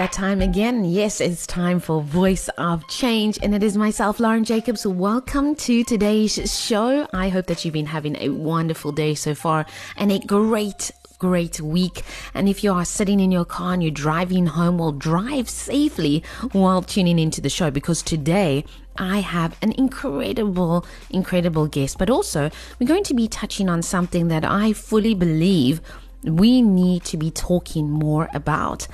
that 0.00 0.12
time 0.12 0.40
again. 0.40 0.82
Yes, 0.86 1.20
it's 1.20 1.46
time 1.46 1.78
for 1.78 2.00
Voice 2.00 2.48
of 2.56 2.88
Change, 2.88 3.38
and 3.42 3.54
it 3.54 3.62
is 3.62 3.76
myself, 3.76 4.18
Lauren 4.18 4.44
Jacobs. 4.44 4.86
Welcome 4.86 5.54
to 5.56 5.84
today's 5.84 6.58
show. 6.58 7.06
I 7.12 7.28
hope 7.28 7.44
that 7.48 7.62
you've 7.66 7.74
been 7.74 7.84
having 7.84 8.16
a 8.16 8.30
wonderful 8.30 8.92
day 8.92 9.14
so 9.14 9.34
far 9.34 9.66
and 9.98 10.10
a 10.10 10.18
great 10.20 10.90
great 11.18 11.60
week. 11.60 12.00
And 12.32 12.48
if 12.48 12.64
you 12.64 12.72
are 12.72 12.86
sitting 12.86 13.20
in 13.20 13.30
your 13.30 13.44
car 13.44 13.74
and 13.74 13.82
you're 13.82 13.92
driving 13.92 14.46
home, 14.46 14.78
well, 14.78 14.92
drive 14.92 15.50
safely 15.50 16.24
while 16.52 16.80
tuning 16.80 17.18
into 17.18 17.42
the 17.42 17.50
show 17.50 17.70
because 17.70 18.02
today 18.02 18.64
I 18.96 19.18
have 19.18 19.54
an 19.60 19.72
incredible, 19.72 20.86
incredible 21.10 21.66
guest. 21.66 21.98
But 21.98 22.08
also, 22.08 22.50
we're 22.78 22.86
going 22.86 23.04
to 23.04 23.12
be 23.12 23.28
touching 23.28 23.68
on 23.68 23.82
something 23.82 24.28
that 24.28 24.46
I 24.46 24.72
fully 24.72 25.14
believe 25.14 25.82
we 26.22 26.62
need 26.62 27.04
to 27.04 27.18
be 27.18 27.30
talking 27.30 27.90
more 27.90 28.30
about. 28.32 28.88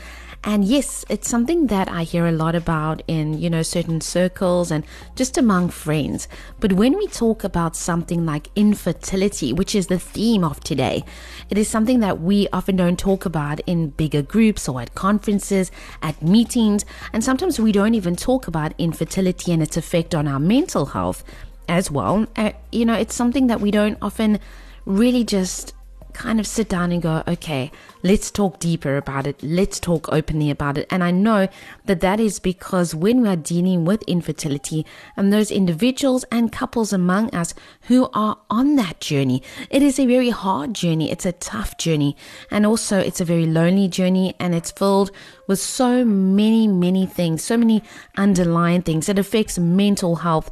And 0.46 0.64
yes, 0.64 1.04
it's 1.08 1.28
something 1.28 1.66
that 1.66 1.88
I 1.88 2.04
hear 2.04 2.24
a 2.24 2.30
lot 2.30 2.54
about 2.54 3.02
in, 3.08 3.36
you 3.36 3.50
know, 3.50 3.62
certain 3.62 4.00
circles 4.00 4.70
and 4.70 4.84
just 5.16 5.36
among 5.36 5.70
friends. 5.70 6.28
But 6.60 6.74
when 6.74 6.96
we 6.96 7.08
talk 7.08 7.42
about 7.42 7.74
something 7.74 8.24
like 8.24 8.48
infertility, 8.54 9.52
which 9.52 9.74
is 9.74 9.88
the 9.88 9.98
theme 9.98 10.44
of 10.44 10.60
today, 10.60 11.04
it 11.50 11.58
is 11.58 11.66
something 11.66 11.98
that 11.98 12.20
we 12.20 12.46
often 12.52 12.76
don't 12.76 12.96
talk 12.96 13.26
about 13.26 13.58
in 13.66 13.88
bigger 13.90 14.22
groups 14.22 14.68
or 14.68 14.80
at 14.80 14.94
conferences, 14.94 15.72
at 16.00 16.22
meetings, 16.22 16.84
and 17.12 17.24
sometimes 17.24 17.58
we 17.58 17.72
don't 17.72 17.96
even 17.96 18.14
talk 18.14 18.46
about 18.46 18.72
infertility 18.78 19.52
and 19.52 19.60
its 19.60 19.76
effect 19.76 20.14
on 20.14 20.28
our 20.28 20.38
mental 20.38 20.86
health 20.86 21.24
as 21.68 21.90
well. 21.90 22.24
Uh, 22.36 22.52
you 22.70 22.84
know, 22.84 22.94
it's 22.94 23.16
something 23.16 23.48
that 23.48 23.60
we 23.60 23.72
don't 23.72 23.98
often 24.00 24.38
really 24.84 25.24
just 25.24 25.74
kind 26.16 26.40
of 26.40 26.46
sit 26.46 26.68
down 26.68 26.92
and 26.92 27.02
go, 27.02 27.22
okay, 27.28 27.70
let's 28.02 28.30
talk 28.30 28.58
deeper 28.58 28.96
about 28.96 29.26
it. 29.26 29.40
Let's 29.42 29.78
talk 29.78 30.08
openly 30.10 30.50
about 30.50 30.78
it. 30.78 30.86
And 30.90 31.04
I 31.04 31.10
know 31.10 31.46
that 31.84 32.00
that 32.00 32.18
is 32.18 32.38
because 32.38 32.94
when 32.94 33.20
we 33.20 33.28
are 33.28 33.36
dealing 33.36 33.84
with 33.84 34.02
infertility 34.04 34.86
and 35.16 35.30
those 35.30 35.50
individuals 35.50 36.24
and 36.32 36.50
couples 36.50 36.92
among 36.92 37.34
us 37.34 37.52
who 37.82 38.08
are 38.14 38.38
on 38.48 38.76
that 38.76 38.98
journey, 39.00 39.42
it 39.68 39.82
is 39.82 39.98
a 39.98 40.06
very 40.06 40.30
hard 40.30 40.74
journey. 40.74 41.10
It's 41.10 41.26
a 41.26 41.32
tough 41.32 41.76
journey. 41.76 42.16
And 42.50 42.64
also 42.64 42.98
it's 42.98 43.20
a 43.20 43.24
very 43.24 43.46
lonely 43.46 43.86
journey 43.86 44.34
and 44.40 44.54
it's 44.54 44.70
filled 44.70 45.10
with 45.46 45.58
so 45.58 46.02
many, 46.02 46.66
many 46.66 47.04
things, 47.04 47.44
so 47.44 47.58
many 47.58 47.82
underlying 48.16 48.80
things. 48.82 49.10
It 49.10 49.18
affects 49.18 49.58
mental 49.58 50.16
health 50.16 50.50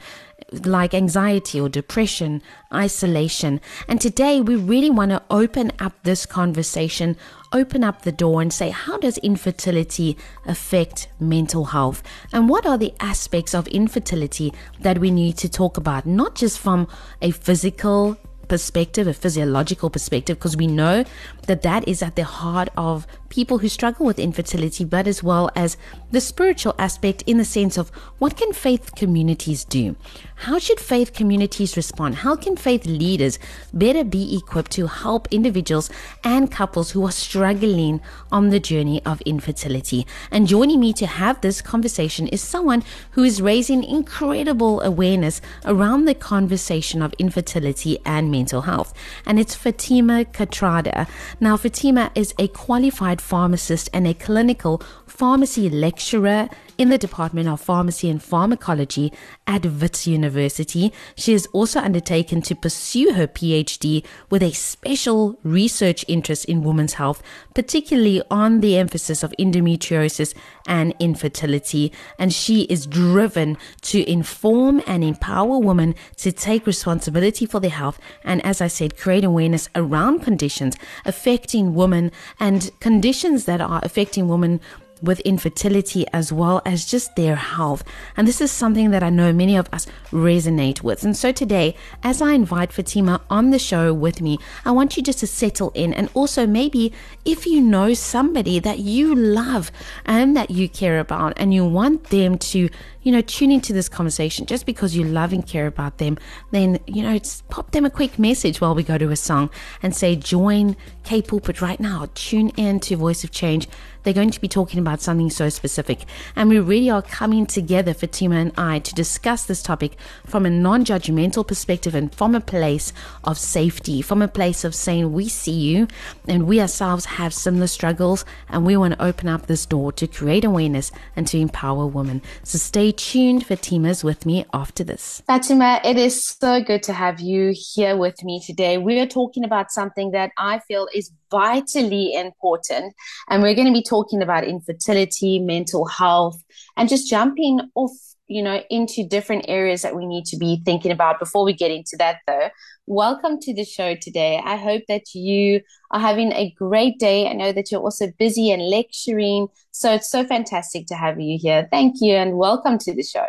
like 0.64 0.94
anxiety 0.94 1.60
or 1.60 1.68
depression, 1.68 2.42
isolation. 2.72 3.60
And 3.88 4.00
today 4.00 4.40
we 4.40 4.56
really 4.56 4.90
want 4.90 5.10
to 5.10 5.22
open 5.30 5.72
up 5.78 5.92
this 6.02 6.26
conversation, 6.26 7.16
open 7.52 7.84
up 7.84 8.02
the 8.02 8.12
door 8.12 8.40
and 8.42 8.52
say, 8.52 8.70
how 8.70 8.98
does 8.98 9.18
infertility 9.18 10.16
affect 10.46 11.08
mental 11.20 11.66
health? 11.66 12.02
And 12.32 12.48
what 12.48 12.66
are 12.66 12.78
the 12.78 12.94
aspects 13.00 13.54
of 13.54 13.66
infertility 13.68 14.52
that 14.80 14.98
we 14.98 15.10
need 15.10 15.36
to 15.38 15.48
talk 15.48 15.76
about, 15.76 16.06
not 16.06 16.34
just 16.34 16.58
from 16.58 16.88
a 17.20 17.30
physical 17.30 18.16
perspective, 18.48 19.06
a 19.06 19.14
physiological 19.14 19.90
perspective, 19.90 20.38
because 20.38 20.56
we 20.56 20.66
know 20.66 21.04
that 21.44 21.62
that 21.62 21.86
is 21.88 22.02
at 22.02 22.16
the 22.16 22.24
heart 22.24 22.68
of 22.76 23.06
people 23.34 23.58
who 23.58 23.68
struggle 23.68 24.06
with 24.06 24.18
infertility, 24.18 24.84
but 24.84 25.08
as 25.08 25.22
well 25.22 25.50
as 25.56 25.76
the 26.12 26.20
spiritual 26.20 26.72
aspect 26.78 27.22
in 27.26 27.36
the 27.36 27.44
sense 27.44 27.76
of 27.76 27.90
what 28.18 28.36
can 28.36 28.52
faith 28.52 28.94
communities 28.94 29.64
do? 29.64 29.96
How 30.36 30.58
should 30.58 30.78
faith 30.78 31.12
communities 31.12 31.76
respond? 31.76 32.16
How 32.16 32.36
can 32.36 32.56
faith 32.56 32.86
leaders 32.86 33.38
better 33.72 34.04
be 34.04 34.36
equipped 34.36 34.70
to 34.72 34.86
help 34.86 35.26
individuals 35.32 35.90
and 36.22 36.50
couples 36.50 36.92
who 36.92 37.04
are 37.04 37.12
struggling 37.12 38.00
on 38.30 38.50
the 38.50 38.60
journey 38.60 39.04
of 39.04 39.20
infertility? 39.22 40.06
And 40.30 40.46
joining 40.46 40.78
me 40.78 40.92
to 40.94 41.06
have 41.06 41.40
this 41.40 41.60
conversation 41.60 42.28
is 42.28 42.40
someone 42.40 42.84
who 43.12 43.24
is 43.24 43.42
raising 43.42 43.82
incredible 43.82 44.80
awareness 44.82 45.40
around 45.64 46.04
the 46.04 46.14
conversation 46.14 47.02
of 47.02 47.12
infertility 47.18 47.98
and 48.04 48.30
mental 48.30 48.62
health. 48.62 48.92
And 49.26 49.40
it's 49.40 49.54
Fatima 49.54 50.24
Kathrada. 50.24 51.08
Now, 51.40 51.56
Fatima 51.56 52.10
is 52.14 52.32
a 52.38 52.48
qualified 52.48 53.20
pharmacist 53.20 53.90
and 53.92 54.06
a 54.06 54.14
clinical 54.14 54.80
pharmacy 55.06 55.68
lecturer 55.68 56.48
in 56.78 56.88
the 56.88 56.98
Department 56.98 57.48
of 57.48 57.60
Pharmacy 57.60 58.08
and 58.10 58.22
Pharmacology 58.22 59.12
at 59.46 59.64
Wits 59.64 60.06
University. 60.06 60.92
She 61.16 61.32
has 61.32 61.46
also 61.46 61.80
undertaken 61.80 62.42
to 62.42 62.54
pursue 62.54 63.14
her 63.14 63.26
PhD 63.26 64.04
with 64.30 64.42
a 64.42 64.52
special 64.52 65.38
research 65.42 66.04
interest 66.08 66.44
in 66.46 66.62
women's 66.62 66.94
health, 66.94 67.22
particularly 67.54 68.22
on 68.30 68.60
the 68.60 68.76
emphasis 68.76 69.22
of 69.22 69.34
endometriosis 69.38 70.34
and 70.66 70.94
infertility. 70.98 71.92
And 72.18 72.32
she 72.32 72.62
is 72.62 72.86
driven 72.86 73.56
to 73.82 74.08
inform 74.10 74.82
and 74.86 75.04
empower 75.04 75.58
women 75.58 75.94
to 76.16 76.32
take 76.32 76.66
responsibility 76.66 77.46
for 77.46 77.60
their 77.60 77.70
health 77.70 78.00
and, 78.24 78.44
as 78.44 78.60
I 78.60 78.68
said, 78.68 78.96
create 78.96 79.24
awareness 79.24 79.68
around 79.74 80.20
conditions 80.20 80.76
affecting 81.04 81.74
women 81.74 82.10
and 82.40 82.70
conditions 82.80 83.44
that 83.44 83.60
are 83.60 83.80
affecting 83.82 84.28
women 84.28 84.60
with 85.02 85.20
infertility 85.20 86.06
as 86.12 86.32
well 86.32 86.62
as 86.64 86.84
just 86.84 87.16
their 87.16 87.36
health. 87.36 87.84
And 88.16 88.26
this 88.26 88.40
is 88.40 88.50
something 88.50 88.90
that 88.90 89.02
I 89.02 89.10
know 89.10 89.32
many 89.32 89.56
of 89.56 89.68
us 89.72 89.86
resonate 90.10 90.82
with. 90.82 91.04
And 91.04 91.16
so 91.16 91.32
today, 91.32 91.76
as 92.02 92.22
I 92.22 92.32
invite 92.32 92.72
Fatima 92.72 93.20
on 93.30 93.50
the 93.50 93.58
show 93.58 93.92
with 93.92 94.20
me, 94.20 94.38
I 94.64 94.70
want 94.70 94.96
you 94.96 95.02
just 95.02 95.18
to 95.20 95.26
settle 95.26 95.70
in 95.74 95.92
and 95.94 96.08
also 96.14 96.46
maybe 96.46 96.92
if 97.24 97.46
you 97.46 97.60
know 97.60 97.94
somebody 97.94 98.58
that 98.60 98.78
you 98.78 99.14
love 99.14 99.70
and 100.04 100.36
that 100.36 100.50
you 100.50 100.68
care 100.68 100.98
about 100.98 101.34
and 101.36 101.52
you 101.52 101.64
want 101.64 102.04
them 102.04 102.38
to 102.38 102.68
you 103.04 103.12
know, 103.12 103.20
tune 103.20 103.52
into 103.52 103.72
this 103.72 103.88
conversation 103.88 104.46
just 104.46 104.66
because 104.66 104.96
you 104.96 105.04
love 105.04 105.32
and 105.32 105.46
care 105.46 105.66
about 105.66 105.98
them, 105.98 106.18
then, 106.50 106.80
you 106.86 107.02
know, 107.02 107.18
pop 107.50 107.70
them 107.70 107.84
a 107.84 107.90
quick 107.90 108.18
message 108.18 108.60
while 108.60 108.74
we 108.74 108.82
go 108.82 108.98
to 108.98 109.10
a 109.10 109.16
song 109.16 109.50
and 109.82 109.94
say, 109.94 110.16
join 110.16 110.74
K 111.04 111.20
Pulpit 111.22 111.60
right 111.60 111.78
now. 111.78 112.08
Tune 112.14 112.48
in 112.56 112.80
to 112.80 112.96
Voice 112.96 113.22
of 113.22 113.30
Change. 113.30 113.68
They're 114.04 114.14
going 114.14 114.30
to 114.30 114.40
be 114.40 114.48
talking 114.48 114.78
about 114.78 115.00
something 115.00 115.30
so 115.30 115.48
specific. 115.48 116.04
And 116.36 116.48
we 116.48 116.60
really 116.60 116.90
are 116.90 117.02
coming 117.02 117.46
together, 117.46 117.94
Fatima 117.94 118.36
and 118.36 118.52
I, 118.56 118.78
to 118.80 118.94
discuss 118.94 119.44
this 119.44 119.62
topic 119.62 119.96
from 120.26 120.46
a 120.46 120.50
non 120.50 120.84
judgmental 120.84 121.46
perspective 121.46 121.94
and 121.94 122.14
from 122.14 122.34
a 122.34 122.40
place 122.40 122.92
of 123.24 123.38
safety, 123.38 124.02
from 124.02 124.22
a 124.22 124.28
place 124.28 124.64
of 124.64 124.74
saying, 124.74 125.12
we 125.12 125.28
see 125.28 125.52
you 125.58 125.88
and 126.28 126.46
we 126.46 126.60
ourselves 126.60 127.06
have 127.06 127.32
similar 127.32 127.66
struggles 127.66 128.24
and 128.48 128.66
we 128.66 128.76
want 128.76 128.94
to 128.94 129.02
open 129.02 129.28
up 129.28 129.46
this 129.46 129.66
door 129.66 129.90
to 129.92 130.06
create 130.06 130.44
awareness 130.44 130.92
and 131.16 131.26
to 131.26 131.38
empower 131.38 131.86
women. 131.86 132.22
So 132.42 132.58
stay 132.58 132.92
tuned. 132.92 133.46
Fatima's 133.46 134.04
with 134.04 134.26
me 134.26 134.44
after 134.52 134.84
this. 134.84 135.22
Fatima, 135.26 135.80
it 135.84 135.96
is 135.96 136.24
so 136.24 136.62
good 136.62 136.82
to 136.84 136.92
have 136.92 137.20
you 137.20 137.54
here 137.56 137.96
with 137.96 138.22
me 138.22 138.42
today. 138.44 138.78
We 138.78 139.00
are 139.00 139.06
talking 139.06 139.44
about 139.44 139.70
something 139.70 140.10
that 140.10 140.30
I 140.36 140.60
feel 140.60 140.88
is 140.94 141.10
vitally 141.34 142.14
important. 142.14 142.94
And 143.28 143.42
we're 143.42 143.54
going 143.54 143.66
to 143.66 143.72
be 143.72 143.82
talking 143.82 144.22
about 144.22 144.44
infertility, 144.44 145.40
mental 145.40 145.86
health, 145.86 146.40
and 146.76 146.88
just 146.88 147.10
jumping 147.10 147.60
off 147.74 147.90
you 148.26 148.42
know 148.42 148.62
into 148.70 149.06
different 149.06 149.44
areas 149.48 149.82
that 149.82 149.94
we 149.94 150.06
need 150.06 150.24
to 150.24 150.38
be 150.38 150.62
thinking 150.64 150.90
about 150.90 151.18
before 151.18 151.44
we 151.44 151.52
get 151.52 151.70
into 151.70 151.96
that 151.98 152.18
though. 152.26 152.48
Welcome 152.86 153.38
to 153.40 153.54
the 153.54 153.64
show 153.64 153.96
today. 154.00 154.40
I 154.42 154.56
hope 154.56 154.82
that 154.88 155.14
you 155.14 155.60
are 155.90 156.00
having 156.00 156.32
a 156.32 156.50
great 156.56 156.98
day. 156.98 157.28
I 157.28 157.34
know 157.34 157.52
that 157.52 157.70
you're 157.70 157.82
also 157.82 158.10
busy 158.18 158.50
and 158.50 158.62
lecturing. 158.62 159.48
So 159.72 159.92
it's 159.92 160.10
so 160.10 160.24
fantastic 160.24 160.86
to 160.86 160.94
have 160.94 161.20
you 161.20 161.38
here. 161.40 161.68
Thank 161.70 161.96
you 162.00 162.14
and 162.14 162.38
welcome 162.38 162.78
to 162.78 162.94
the 162.94 163.02
show. 163.02 163.26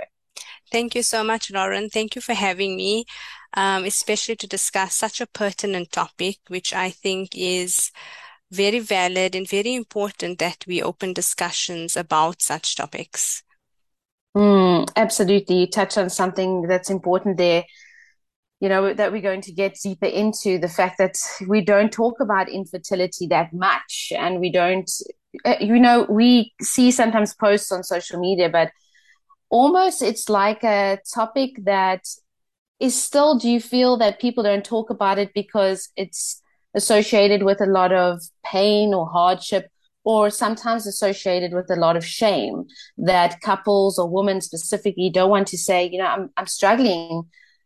Thank 0.71 0.95
you 0.95 1.03
so 1.03 1.23
much 1.23 1.51
lauren. 1.51 1.89
Thank 1.89 2.15
you 2.15 2.21
for 2.21 2.33
having 2.33 2.75
me 2.75 3.05
um, 3.55 3.83
especially 3.85 4.35
to 4.35 4.47
discuss 4.47 4.95
such 4.95 5.21
a 5.21 5.27
pertinent 5.27 5.91
topic 5.91 6.37
which 6.47 6.73
i 6.73 6.89
think 6.89 7.29
is 7.35 7.91
very 8.51 8.79
valid 8.79 9.35
and 9.35 9.49
very 9.49 9.73
important 9.73 10.39
that 10.39 10.63
we 10.67 10.81
open 10.81 11.13
discussions 11.13 11.97
about 11.97 12.41
such 12.41 12.75
topics 12.75 13.43
Mm, 14.35 14.89
absolutely. 14.95 15.61
You 15.61 15.67
touch 15.67 15.97
on 15.97 16.09
something 16.09 16.63
that's 16.63 16.89
important 16.89 17.37
there, 17.37 17.63
you 18.59 18.67
know, 18.67 18.93
that 18.93 19.11
we're 19.11 19.21
going 19.21 19.41
to 19.41 19.53
get 19.53 19.77
deeper 19.81 20.07
into 20.07 20.57
the 20.59 20.67
fact 20.67 20.97
that 20.97 21.17
we 21.47 21.61
don't 21.61 21.91
talk 21.91 22.19
about 22.19 22.49
infertility 22.49 23.27
that 23.27 23.53
much. 23.53 24.11
And 24.17 24.39
we 24.39 24.51
don't, 24.51 24.91
uh, 25.45 25.55
you 25.61 25.79
know, 25.79 26.05
we 26.09 26.53
see 26.61 26.91
sometimes 26.91 27.33
posts 27.33 27.71
on 27.71 27.83
social 27.83 28.19
media, 28.19 28.49
but 28.49 28.71
almost 29.49 30.01
it's 30.01 30.27
like 30.27 30.63
a 30.63 30.99
topic 31.13 31.51
that 31.63 32.01
is 32.79 33.01
still, 33.01 33.37
do 33.37 33.49
you 33.49 33.59
feel 33.59 33.97
that 33.97 34.19
people 34.19 34.43
don't 34.43 34.65
talk 34.65 34.89
about 34.89 35.17
it 35.17 35.33
because 35.33 35.89
it's 35.95 36.41
associated 36.73 37.43
with 37.43 37.61
a 37.61 37.65
lot 37.65 37.93
of 37.93 38.21
pain 38.43 38.93
or 38.93 39.07
hardship? 39.07 39.69
Or 40.07 40.29
sometimes 40.29 40.85
associated 40.85 41.51
with 41.51 41.67
a 41.71 41.75
lot 41.75 41.97
of 41.97 42.05
shame 42.05 42.65
that 42.95 43.41
couples 43.41 43.97
or 43.97 44.07
women 44.07 44.39
specifically 44.39 45.09
don't 45.09 45.31
want 45.31 45.47
to 45.47 45.57
say, 45.57 45.89
you 45.91 45.97
know, 45.97 46.05
I'm, 46.05 46.29
I'm 46.37 46.45
struggling 46.45 47.23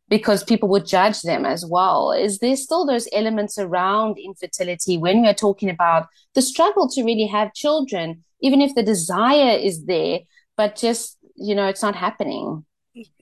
because 0.07 0.45
people 0.45 0.69
would 0.69 0.87
judge 0.87 1.21
them 1.21 1.45
as 1.45 1.65
well. 1.65 2.13
Is 2.13 2.39
there 2.39 2.55
still 2.55 2.85
those 2.85 3.09
elements 3.11 3.57
around 3.59 4.17
infertility 4.17 4.97
when 4.97 5.21
we're 5.21 5.33
talking 5.33 5.69
about 5.69 6.07
the 6.33 6.41
struggle 6.41 6.87
to 6.91 7.03
really 7.03 7.27
have 7.27 7.53
children, 7.53 8.23
even 8.41 8.61
if 8.61 8.73
the 8.73 8.83
desire 8.83 9.57
is 9.57 9.85
there, 9.85 10.19
but 10.55 10.77
just, 10.77 11.17
you 11.35 11.53
know, 11.53 11.67
it's 11.67 11.83
not 11.83 11.97
happening? 11.97 12.65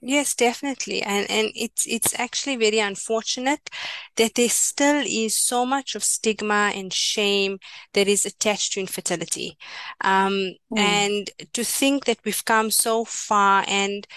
Yes, 0.01 0.33
definitely. 0.35 1.03
And 1.03 1.29
and 1.29 1.51
it's 1.55 1.85
it's 1.87 2.17
actually 2.19 2.55
very 2.55 2.79
unfortunate 2.79 3.69
that 4.15 4.35
there 4.35 4.49
still 4.49 5.03
is 5.05 5.37
so 5.37 5.65
much 5.65 5.95
of 5.95 6.03
stigma 6.03 6.71
and 6.73 6.91
shame 6.93 7.59
that 7.93 8.07
is 8.07 8.25
attached 8.25 8.73
to 8.73 8.79
infertility. 8.79 9.57
Um, 10.01 10.55
mm. 10.71 10.79
and 10.79 11.29
to 11.53 11.63
think 11.63 12.05
that 12.05 12.19
we've 12.23 12.45
come 12.45 12.71
so 12.71 13.05
far 13.05 13.65
and 13.67 14.07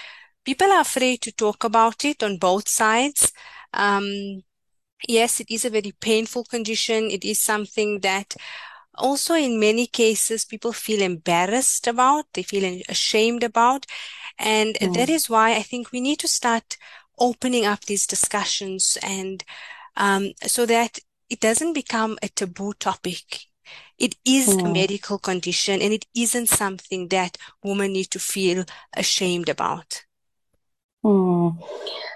people 0.44 0.68
are 0.72 0.80
afraid 0.82 1.20
to 1.22 1.32
talk 1.32 1.64
about 1.64 2.04
it 2.04 2.22
on 2.22 2.38
both 2.38 2.68
sides. 2.68 3.32
Um, 3.74 4.42
yes, 5.08 5.40
it 5.40 5.50
is 5.50 5.64
a 5.64 5.70
very 5.70 5.92
painful 6.00 6.44
condition. 6.44 7.10
It 7.10 7.24
is 7.24 7.40
something 7.40 8.00
that 8.00 8.36
also 8.94 9.34
in 9.34 9.60
many 9.60 9.86
cases 9.86 10.44
people 10.44 10.72
feel 10.72 11.02
embarrassed 11.02 11.86
about, 11.86 12.26
they 12.34 12.42
feel 12.42 12.80
ashamed 12.88 13.42
about. 13.42 13.86
And 14.40 14.74
mm. 14.76 14.94
that 14.94 15.08
is 15.08 15.28
why 15.28 15.54
I 15.54 15.62
think 15.62 15.92
we 15.92 16.00
need 16.00 16.18
to 16.20 16.28
start 16.28 16.76
opening 17.18 17.66
up 17.66 17.84
these 17.84 18.06
discussions 18.06 18.96
and 19.02 19.44
um, 19.96 20.32
so 20.42 20.64
that 20.66 20.98
it 21.28 21.40
doesn't 21.40 21.74
become 21.74 22.18
a 22.22 22.28
taboo 22.28 22.72
topic. 22.72 23.44
It 23.98 24.16
is 24.24 24.48
mm. 24.48 24.66
a 24.66 24.72
medical 24.72 25.18
condition 25.18 25.82
and 25.82 25.92
it 25.92 26.06
isn't 26.16 26.48
something 26.48 27.08
that 27.08 27.36
women 27.62 27.92
need 27.92 28.10
to 28.12 28.18
feel 28.18 28.64
ashamed 28.96 29.50
about. 29.50 30.04
Mm, 31.04 31.58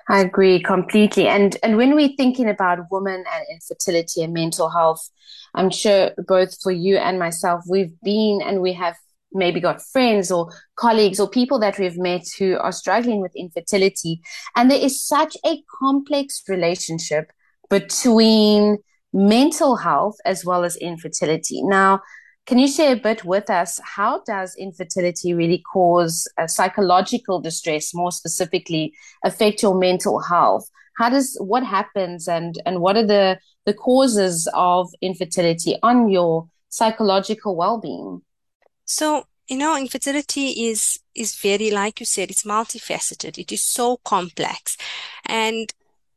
I 0.09 0.21
agree 0.21 0.61
completely. 0.61 1.29
And 1.29 1.57
and 1.63 1.77
when 1.77 1.95
we're 1.95 2.17
thinking 2.17 2.49
about 2.49 2.91
women 2.91 3.25
and 3.33 3.45
infertility 3.51 4.23
and 4.23 4.33
mental 4.33 4.69
health, 4.69 5.09
I'm 5.55 5.71
sure 5.71 6.11
both 6.27 6.61
for 6.61 6.73
you 6.73 6.97
and 6.97 7.19
myself, 7.19 7.65
we've 7.69 7.99
been 8.03 8.41
and 8.43 8.61
we 8.61 8.73
have 8.75 8.97
maybe 9.35 9.61
got 9.61 9.83
friends 9.83 10.31
or 10.31 10.51
colleagues 10.77 11.21
or 11.21 11.29
people 11.29 11.59
that 11.59 11.79
we've 11.79 11.99
met 11.99 12.27
who 12.39 12.57
are 12.59 12.73
struggling 12.73 13.21
with 13.21 13.35
infertility. 13.37 14.21
And 14.57 14.71
there 14.71 14.81
is 14.81 15.03
such 15.03 15.37
a 15.45 15.63
complex 15.81 16.43
relationship 16.49 17.33
between 17.69 18.79
mental 19.13 19.77
health 19.77 20.17
as 20.25 20.45
well 20.45 20.65
as 20.65 20.77
infertility. 20.77 21.63
Now, 21.63 22.01
can 22.47 22.59
you 22.59 22.69
share 22.69 22.93
a 22.93 23.01
bit 23.01 23.25
with 23.25 23.49
us? 23.49 23.81
How 23.83 24.23
does 24.27 24.55
infertility 24.57 25.33
really 25.33 25.63
cause 25.73 26.29
psychological 26.47 27.41
distress, 27.41 27.95
more 27.95 28.13
specifically, 28.13 28.93
affect 29.25 29.63
your 29.63 29.75
mental 29.75 30.21
health? 30.21 30.69
How 30.99 31.09
does 31.09 31.37
what 31.41 31.65
happens 31.65 32.29
and 32.29 32.61
and 32.67 32.81
what 32.81 32.97
are 32.97 33.07
the 33.07 33.39
the 33.65 33.73
causes 33.73 34.49
of 34.53 34.91
infertility 35.01 35.77
on 35.83 36.11
your 36.11 36.47
psychological 36.69 37.57
well-being? 37.57 38.21
So, 38.85 39.27
you 39.49 39.59
know, 39.59 39.77
infertility 39.77 40.69
is 40.69 40.99
is 41.15 41.37
very, 41.37 41.71
like 41.71 42.01
you 42.01 42.07
said, 42.07 42.31
it's 42.31 42.45
multifaceted. 42.45 43.39
It 43.39 43.53
is 43.53 43.63
so 43.63 43.99
complex, 43.99 44.77
and 45.27 45.73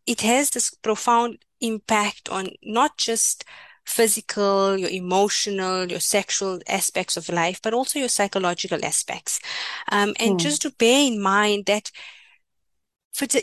it 0.06 0.22
has 0.22 0.50
this 0.52 0.74
profound 0.74 1.40
impact 1.60 2.30
on 2.30 2.50
not 2.64 2.98
just 2.98 3.44
physical, 3.86 4.78
your 4.78 4.90
emotional, 4.90 5.90
your 5.90 6.00
sexual 6.00 6.60
aspects 6.68 7.16
of 7.16 7.30
life, 7.30 7.62
but 7.62 7.74
also 7.74 8.00
your 8.00 8.10
psychological 8.10 8.84
aspects. 8.84 9.40
Um, 9.92 10.14
and 10.20 10.36
mm. 10.36 10.40
just 10.40 10.62
to 10.64 10.72
bear 10.72 11.08
in 11.08 11.22
mind 11.22 11.66
that 11.68 11.92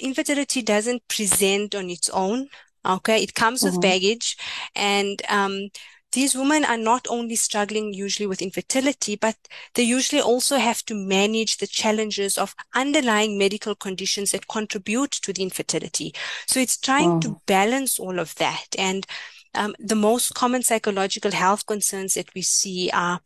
infertility 0.00 0.62
doesn't 0.62 1.08
present 1.08 1.74
on 1.74 1.90
its 1.90 2.10
own. 2.10 2.48
Okay, 2.86 3.22
it 3.22 3.34
comes 3.34 3.62
mm-hmm. 3.62 3.74
with 3.74 3.82
baggage, 3.82 4.36
and 4.76 5.22
um, 5.30 5.70
these 6.14 6.34
women 6.34 6.64
are 6.64 6.78
not 6.78 7.06
only 7.10 7.34
struggling 7.34 7.92
usually 7.92 8.26
with 8.26 8.40
infertility, 8.40 9.16
but 9.16 9.36
they 9.74 9.82
usually 9.82 10.22
also 10.22 10.56
have 10.56 10.84
to 10.86 10.94
manage 10.94 11.58
the 11.58 11.66
challenges 11.66 12.38
of 12.38 12.54
underlying 12.74 13.36
medical 13.36 13.74
conditions 13.74 14.30
that 14.30 14.48
contribute 14.48 15.10
to 15.10 15.32
the 15.32 15.42
infertility. 15.42 16.14
So 16.46 16.60
it's 16.60 16.78
trying 16.78 17.20
to 17.20 17.40
balance 17.46 17.98
all 17.98 18.18
of 18.20 18.34
that. 18.36 18.66
And 18.78 19.06
um, 19.54 19.74
the 19.78 19.96
most 19.96 20.34
common 20.34 20.62
psychological 20.62 21.32
health 21.32 21.66
concerns 21.66 22.14
that 22.14 22.32
we 22.34 22.42
see 22.42 22.90
are 22.92 23.20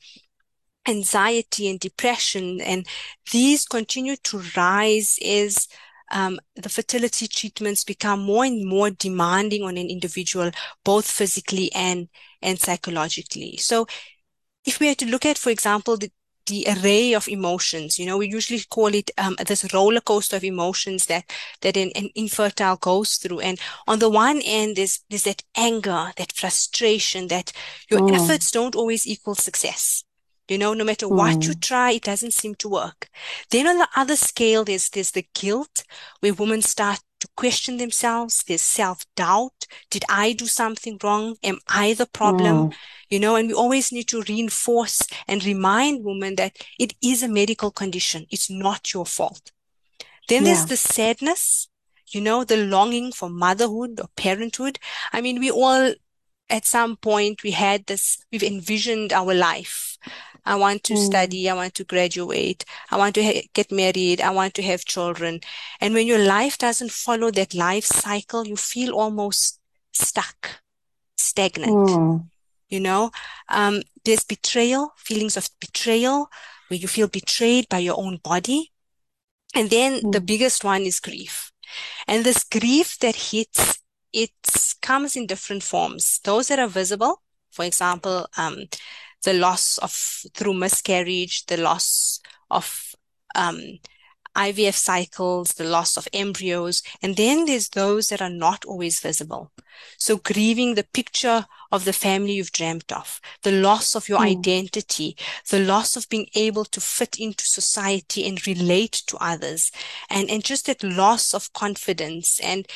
anxiety 0.86 1.68
and 1.68 1.78
depression, 1.78 2.60
and 2.62 2.86
these 3.32 3.66
continue 3.66 4.16
to 4.16 4.42
rise 4.56 5.18
as 5.24 5.68
um, 6.10 6.38
the 6.56 6.68
fertility 6.68 7.28
treatments 7.28 7.84
become 7.84 8.20
more 8.20 8.44
and 8.44 8.66
more 8.66 8.90
demanding 8.90 9.62
on 9.62 9.76
an 9.76 9.88
individual, 9.88 10.50
both 10.84 11.10
physically 11.10 11.70
and 11.74 12.08
and 12.42 12.58
psychologically. 12.58 13.56
So, 13.56 13.86
if 14.64 14.80
we 14.80 14.88
had 14.88 14.98
to 14.98 15.06
look 15.06 15.26
at, 15.26 15.38
for 15.38 15.50
example, 15.50 15.96
the 15.96 16.10
the 16.48 16.66
array 16.68 17.14
of 17.14 17.28
emotions. 17.28 17.98
You 17.98 18.06
know, 18.06 18.18
we 18.18 18.28
usually 18.28 18.60
call 18.70 18.94
it 18.94 19.10
um, 19.18 19.36
this 19.46 19.72
roller 19.72 20.00
coaster 20.00 20.36
of 20.36 20.44
emotions 20.44 21.06
that 21.06 21.30
that 21.60 21.76
an, 21.76 21.90
an, 21.94 22.10
infertile 22.14 22.76
goes 22.76 23.16
through. 23.16 23.40
And 23.40 23.60
on 23.86 23.98
the 23.98 24.10
one 24.10 24.40
end, 24.44 24.76
there's 24.76 25.00
there's 25.08 25.24
that 25.24 25.42
anger, 25.56 26.12
that 26.16 26.32
frustration, 26.32 27.28
that 27.28 27.52
your 27.90 28.00
mm. 28.00 28.14
efforts 28.14 28.50
don't 28.50 28.74
always 28.74 29.06
equal 29.06 29.34
success. 29.34 30.04
You 30.48 30.58
know, 30.58 30.74
no 30.74 30.84
matter 30.84 31.06
mm. 31.06 31.16
what 31.16 31.44
you 31.44 31.52
mm. 31.52 31.60
try, 31.60 31.92
it 31.92 32.02
doesn't 32.04 32.34
seem 32.34 32.54
to 32.56 32.68
work. 32.68 33.08
Then 33.50 33.66
on 33.66 33.78
the 33.78 33.88
other 33.96 34.16
scale, 34.16 34.64
there's 34.64 34.88
there's 34.90 35.12
the 35.12 35.26
guilt 35.34 35.84
where 36.20 36.34
women 36.34 36.62
start 36.62 37.00
to 37.20 37.28
question 37.36 37.76
themselves. 37.76 38.44
There's 38.46 38.62
self 38.62 39.04
doubt. 39.16 39.66
Did 39.90 40.04
I 40.08 40.32
do 40.32 40.46
something 40.46 40.98
wrong? 41.02 41.36
Am 41.42 41.58
I 41.68 41.94
the 41.94 42.06
problem? 42.06 42.70
Mm. 42.70 42.74
You 43.10 43.20
know, 43.20 43.36
and 43.36 43.48
we 43.48 43.54
always 43.54 43.90
need 43.90 44.08
to 44.08 44.22
reinforce 44.28 45.06
and 45.26 45.44
remind 45.44 46.04
women 46.04 46.36
that 46.36 46.56
it 46.78 46.94
is 47.02 47.22
a 47.22 47.28
medical 47.28 47.70
condition. 47.70 48.26
It's 48.30 48.50
not 48.50 48.92
your 48.92 49.06
fault. 49.06 49.50
Then 50.28 50.44
yeah. 50.44 50.52
there's 50.52 50.66
the 50.66 50.76
sadness, 50.76 51.68
you 52.08 52.20
know, 52.20 52.44
the 52.44 52.58
longing 52.58 53.12
for 53.12 53.30
motherhood 53.30 53.98
or 54.00 54.08
parenthood. 54.16 54.78
I 55.12 55.22
mean, 55.22 55.40
we 55.40 55.50
all, 55.50 55.94
at 56.50 56.66
some 56.66 56.96
point, 56.96 57.42
we 57.42 57.52
had 57.52 57.86
this, 57.86 58.18
we've 58.30 58.42
envisioned 58.42 59.12
our 59.12 59.34
life. 59.34 59.96
I 60.44 60.56
want 60.56 60.84
to 60.84 60.94
mm. 60.94 61.04
study. 61.04 61.48
I 61.48 61.54
want 61.54 61.74
to 61.74 61.84
graduate. 61.84 62.64
I 62.90 62.96
want 62.96 63.14
to 63.16 63.22
ha- 63.24 63.48
get 63.54 63.70
married. 63.70 64.20
I 64.20 64.30
want 64.30 64.54
to 64.54 64.62
have 64.62 64.84
children. 64.84 65.40
And 65.80 65.94
when 65.94 66.06
your 66.06 66.18
life 66.18 66.58
doesn't 66.58 66.90
follow 66.90 67.30
that 67.32 67.54
life 67.54 67.84
cycle, 67.84 68.46
you 68.46 68.56
feel 68.56 68.94
almost 68.94 69.60
stuck, 69.92 70.60
stagnant. 71.16 71.88
Mm. 71.88 72.26
You 72.68 72.80
know, 72.80 73.10
um, 73.48 73.82
there's 74.04 74.24
betrayal, 74.24 74.92
feelings 74.96 75.36
of 75.36 75.48
betrayal, 75.60 76.28
where 76.68 76.78
you 76.78 76.88
feel 76.88 77.08
betrayed 77.08 77.68
by 77.68 77.78
your 77.78 77.98
own 77.98 78.18
body. 78.18 78.72
And 79.54 79.70
then 79.70 80.00
mm. 80.00 80.12
the 80.12 80.20
biggest 80.20 80.64
one 80.64 80.82
is 80.82 81.00
grief. 81.00 81.52
And 82.06 82.24
this 82.24 82.44
grief 82.44 82.98
that 82.98 83.16
hits, 83.16 83.78
it 84.12 84.30
comes 84.82 85.16
in 85.16 85.26
different 85.26 85.62
forms. 85.62 86.20
Those 86.24 86.48
that 86.48 86.58
are 86.58 86.68
visible, 86.68 87.22
for 87.50 87.64
example, 87.64 88.26
um, 88.36 88.64
the 89.24 89.34
loss 89.34 89.78
of 89.78 89.92
through 90.34 90.54
miscarriage, 90.54 91.46
the 91.46 91.56
loss 91.56 92.20
of 92.50 92.94
um, 93.34 93.78
IVF 94.36 94.74
cycles, 94.74 95.54
the 95.54 95.64
loss 95.64 95.96
of 95.96 96.06
embryos, 96.12 96.82
and 97.02 97.16
then 97.16 97.46
there's 97.46 97.70
those 97.70 98.08
that 98.08 98.22
are 98.22 98.30
not 98.30 98.64
always 98.64 99.00
visible. 99.00 99.50
So 99.96 100.16
grieving 100.16 100.74
the 100.74 100.86
picture 100.92 101.46
of 101.72 101.84
the 101.84 101.92
family 101.92 102.34
you've 102.34 102.52
dreamt 102.52 102.92
of, 102.92 103.20
the 103.42 103.52
loss 103.52 103.96
of 103.96 104.08
your 104.08 104.20
mm. 104.20 104.30
identity, 104.30 105.16
the 105.50 105.58
loss 105.58 105.96
of 105.96 106.08
being 106.08 106.28
able 106.34 106.64
to 106.66 106.80
fit 106.80 107.18
into 107.18 107.44
society 107.44 108.26
and 108.28 108.46
relate 108.46 109.02
to 109.08 109.16
others, 109.18 109.72
and, 110.08 110.30
and 110.30 110.44
just 110.44 110.66
that 110.66 110.82
loss 110.84 111.34
of 111.34 111.52
confidence. 111.52 112.40
And, 112.40 112.66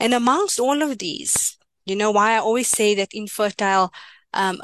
and 0.00 0.14
amongst 0.14 0.58
all 0.58 0.82
of 0.82 0.98
these, 0.98 1.58
you 1.84 1.96
know, 1.96 2.10
why 2.10 2.32
I 2.32 2.38
always 2.38 2.68
say 2.68 2.94
that 2.94 3.12
infertile 3.12 3.92
um, 4.32 4.60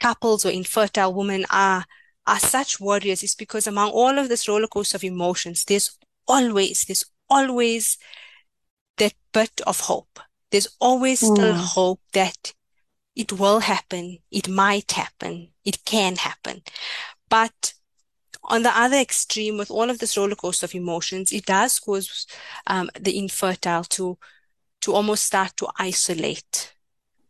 couples 0.00 0.44
or 0.44 0.50
infertile 0.50 1.14
women 1.14 1.44
are 1.50 1.84
are 2.28 2.38
such 2.38 2.78
warriors 2.78 3.22
is 3.22 3.34
because 3.34 3.66
among 3.66 3.90
all 3.90 4.18
of 4.18 4.28
this 4.28 4.46
roller 4.46 4.66
coaster 4.66 4.98
of 4.98 5.04
emotions, 5.04 5.64
there's 5.64 5.98
always, 6.26 6.84
there's 6.84 7.04
always 7.30 7.96
that 8.98 9.14
bit 9.32 9.62
of 9.66 9.80
hope. 9.80 10.20
There's 10.50 10.68
always 10.78 11.22
mm. 11.22 11.34
still 11.34 11.54
hope 11.54 12.00
that 12.12 12.52
it 13.16 13.32
will 13.32 13.60
happen. 13.60 14.18
It 14.30 14.46
might 14.46 14.92
happen. 14.92 15.48
It 15.64 15.84
can 15.86 16.16
happen. 16.16 16.62
But 17.30 17.72
on 18.44 18.62
the 18.62 18.78
other 18.78 18.96
extreme, 18.98 19.56
with 19.56 19.70
all 19.70 19.88
of 19.88 19.98
this 19.98 20.16
roller 20.16 20.34
coaster 20.34 20.66
of 20.66 20.74
emotions, 20.74 21.32
it 21.32 21.46
does 21.46 21.78
cause 21.78 22.26
um, 22.66 22.90
the 23.00 23.18
infertile 23.18 23.84
to 23.84 24.18
to 24.80 24.94
almost 24.94 25.24
start 25.24 25.56
to 25.56 25.66
isolate 25.78 26.74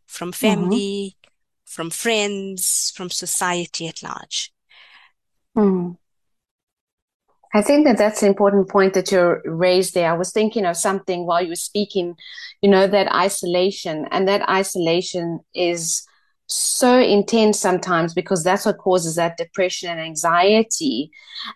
from 0.05 0.31
mm-hmm. 0.31 0.47
family. 0.47 1.15
From 1.69 1.91
friends, 1.91 2.91
from 2.95 3.09
society 3.09 3.87
at 3.87 4.01
large. 4.01 4.51
Mm. 5.55 5.97
I 7.53 7.61
think 7.61 7.85
that 7.85 7.97
that's 7.97 8.21
an 8.21 8.27
important 8.27 8.69
point 8.69 8.93
that 8.93 9.11
you 9.11 9.39
raised 9.45 9.93
there. 9.93 10.11
I 10.11 10.17
was 10.17 10.31
thinking 10.31 10.65
of 10.65 10.77
something 10.77 11.25
while 11.25 11.41
you 11.41 11.49
were 11.49 11.55
speaking, 11.55 12.15
you 12.61 12.69
know, 12.69 12.87
that 12.87 13.13
isolation 13.13 14.07
and 14.11 14.27
that 14.27 14.47
isolation 14.49 15.39
is 15.53 16.05
so 16.47 16.99
intense 16.99 17.59
sometimes 17.59 18.13
because 18.13 18.43
that's 18.43 18.65
what 18.65 18.79
causes 18.79 19.15
that 19.15 19.37
depression 19.37 19.89
and 19.89 19.99
anxiety. 19.99 21.11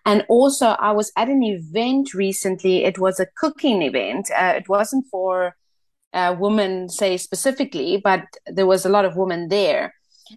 And 0.05 0.23
also, 0.29 0.67
I 0.67 0.91
was 0.91 1.11
at 1.17 1.29
an 1.29 1.43
event 1.43 2.13
recently. 2.13 2.85
It 2.85 2.99
was 2.99 3.19
a 3.19 3.27
cooking 3.37 3.81
event. 3.81 4.29
Uh, 4.31 4.53
it 4.55 4.69
wasn't 4.69 5.05
for 5.09 5.55
uh, 6.13 6.35
women, 6.39 6.89
say 6.89 7.17
specifically, 7.17 7.99
but 8.03 8.21
there 8.47 8.67
was 8.67 8.85
a 8.85 8.89
lot 8.89 9.05
of 9.05 9.17
women 9.17 9.49
there, 9.49 9.93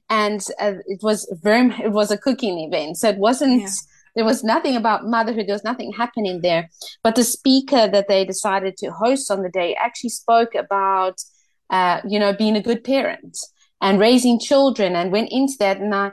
and 0.08 0.40
uh, 0.60 0.74
it 0.86 1.00
was 1.02 1.26
very. 1.42 1.70
It 1.82 1.92
was 1.92 2.10
a 2.10 2.18
cooking 2.18 2.58
event, 2.58 2.96
so 2.98 3.08
it 3.08 3.18
wasn't. 3.18 3.62
Yeah. 3.62 3.68
There 4.14 4.24
was 4.24 4.42
nothing 4.42 4.76
about 4.76 5.04
motherhood. 5.04 5.46
There 5.46 5.54
was 5.54 5.64
nothing 5.64 5.92
happening 5.92 6.40
there. 6.40 6.70
But 7.02 7.16
the 7.16 7.24
speaker 7.24 7.86
that 7.86 8.08
they 8.08 8.24
decided 8.24 8.78
to 8.78 8.90
host 8.90 9.30
on 9.30 9.42
the 9.42 9.50
day 9.50 9.74
actually 9.74 10.08
spoke 10.10 10.54
about, 10.54 11.20
uh, 11.68 12.00
you 12.08 12.18
know, 12.18 12.32
being 12.32 12.56
a 12.56 12.62
good 12.62 12.82
parent 12.82 13.36
and 13.82 14.00
raising 14.00 14.40
children 14.40 14.96
and 14.96 15.12
went 15.12 15.28
into 15.30 15.52
that. 15.58 15.78
And 15.82 15.94
I, 15.94 16.12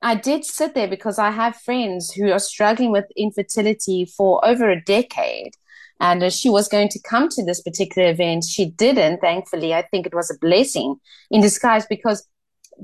I 0.00 0.14
did 0.14 0.44
sit 0.44 0.74
there 0.74 0.86
because 0.86 1.18
I 1.18 1.32
have 1.32 1.56
friends 1.56 2.12
who 2.12 2.30
are 2.30 2.38
struggling 2.38 2.92
with 2.92 3.06
infertility 3.16 4.04
for 4.04 4.44
over 4.46 4.70
a 4.70 4.80
decade. 4.80 5.54
And 5.98 6.32
she 6.32 6.48
was 6.48 6.68
going 6.68 6.88
to 6.90 7.02
come 7.02 7.28
to 7.30 7.44
this 7.44 7.60
particular 7.60 8.10
event. 8.10 8.44
She 8.44 8.66
didn't, 8.70 9.20
thankfully. 9.20 9.74
I 9.74 9.82
think 9.82 10.06
it 10.06 10.14
was 10.14 10.30
a 10.30 10.38
blessing 10.38 10.96
in 11.30 11.42
disguise 11.42 11.84
because 11.86 12.26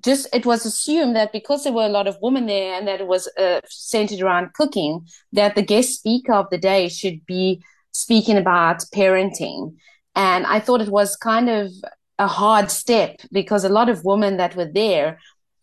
just 0.03 0.29
it 0.33 0.47
was 0.47 0.67
assumed 0.67 1.17
that 1.17 1.33
because 1.33 1.65
there 1.65 1.73
were 1.73 1.87
a 1.87 1.91
lot 1.91 2.07
of 2.07 2.19
women 2.21 2.47
there 2.47 2.75
and 2.75 2.87
that 2.89 3.01
it 3.01 3.07
was 3.07 3.29
uh, 3.39 3.61
centered 3.67 4.21
around 4.21 4.55
cooking, 4.55 5.07
that 5.33 5.55
the 5.55 5.63
guest 5.63 5.95
speaker 5.95 6.33
of 6.33 6.47
the 6.51 6.59
day 6.59 6.89
should 6.89 7.25
be 7.27 7.63
speaking 7.93 8.37
about 8.37 8.81
parenting. 8.95 9.75
And 10.15 10.47
I 10.47 10.61
thought 10.61 10.81
it 10.81 10.89
was 10.89 11.17
kind 11.17 11.49
of 11.49 11.71
a 12.19 12.27
hard 12.27 12.71
step 12.71 13.21
because 13.33 13.65
a 13.65 13.69
lot 13.69 13.89
of 13.89 14.05
women 14.05 14.39
that 14.39 14.57
were 14.57 14.71
there, 14.73 15.19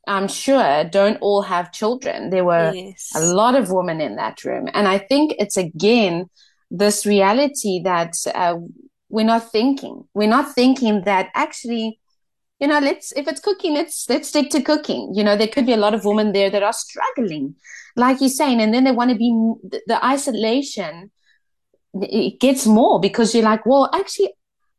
I'm 0.07 0.27
sure, 0.27 0.83
don't 0.83 1.17
all 1.21 1.41
have 1.41 1.71
children. 1.71 2.29
There 2.29 2.45
were 2.45 2.71
yes. 2.73 3.11
a 3.15 3.21
lot 3.21 3.55
of 3.55 3.71
women 3.71 4.01
in 4.01 4.15
that 4.17 4.43
room. 4.43 4.67
And 4.73 4.87
I 4.87 4.97
think 4.97 5.35
it's 5.39 5.57
again 5.57 6.29
this 6.69 7.05
reality 7.05 7.81
that 7.83 8.15
uh, 8.33 8.55
we're 9.09 9.25
not 9.25 9.51
thinking. 9.51 10.03
We're 10.13 10.27
not 10.27 10.53
thinking 10.53 11.03
that 11.05 11.29
actually, 11.35 11.99
you 12.59 12.67
know, 12.67 12.79
let's, 12.79 13.11
if 13.13 13.27
it's 13.27 13.41
cooking, 13.41 13.73
let's, 13.73 14.09
let's 14.09 14.29
stick 14.29 14.49
to 14.51 14.61
cooking. 14.61 15.13
You 15.13 15.23
know, 15.23 15.35
there 15.35 15.47
could 15.47 15.65
be 15.65 15.73
a 15.73 15.77
lot 15.77 15.93
of 15.93 16.05
women 16.05 16.31
there 16.31 16.49
that 16.49 16.63
are 16.63 16.73
struggling, 16.73 17.55
like 17.95 18.21
you're 18.21 18.29
saying, 18.29 18.61
and 18.61 18.73
then 18.73 18.83
they 18.83 18.91
want 18.91 19.11
to 19.11 19.17
be 19.17 19.31
the, 19.63 19.81
the 19.87 20.05
isolation. 20.05 21.11
It 21.93 22.39
gets 22.39 22.65
more 22.65 22.99
because 22.99 23.35
you're 23.35 23.43
like, 23.43 23.65
well, 23.65 23.89
actually, 23.93 24.33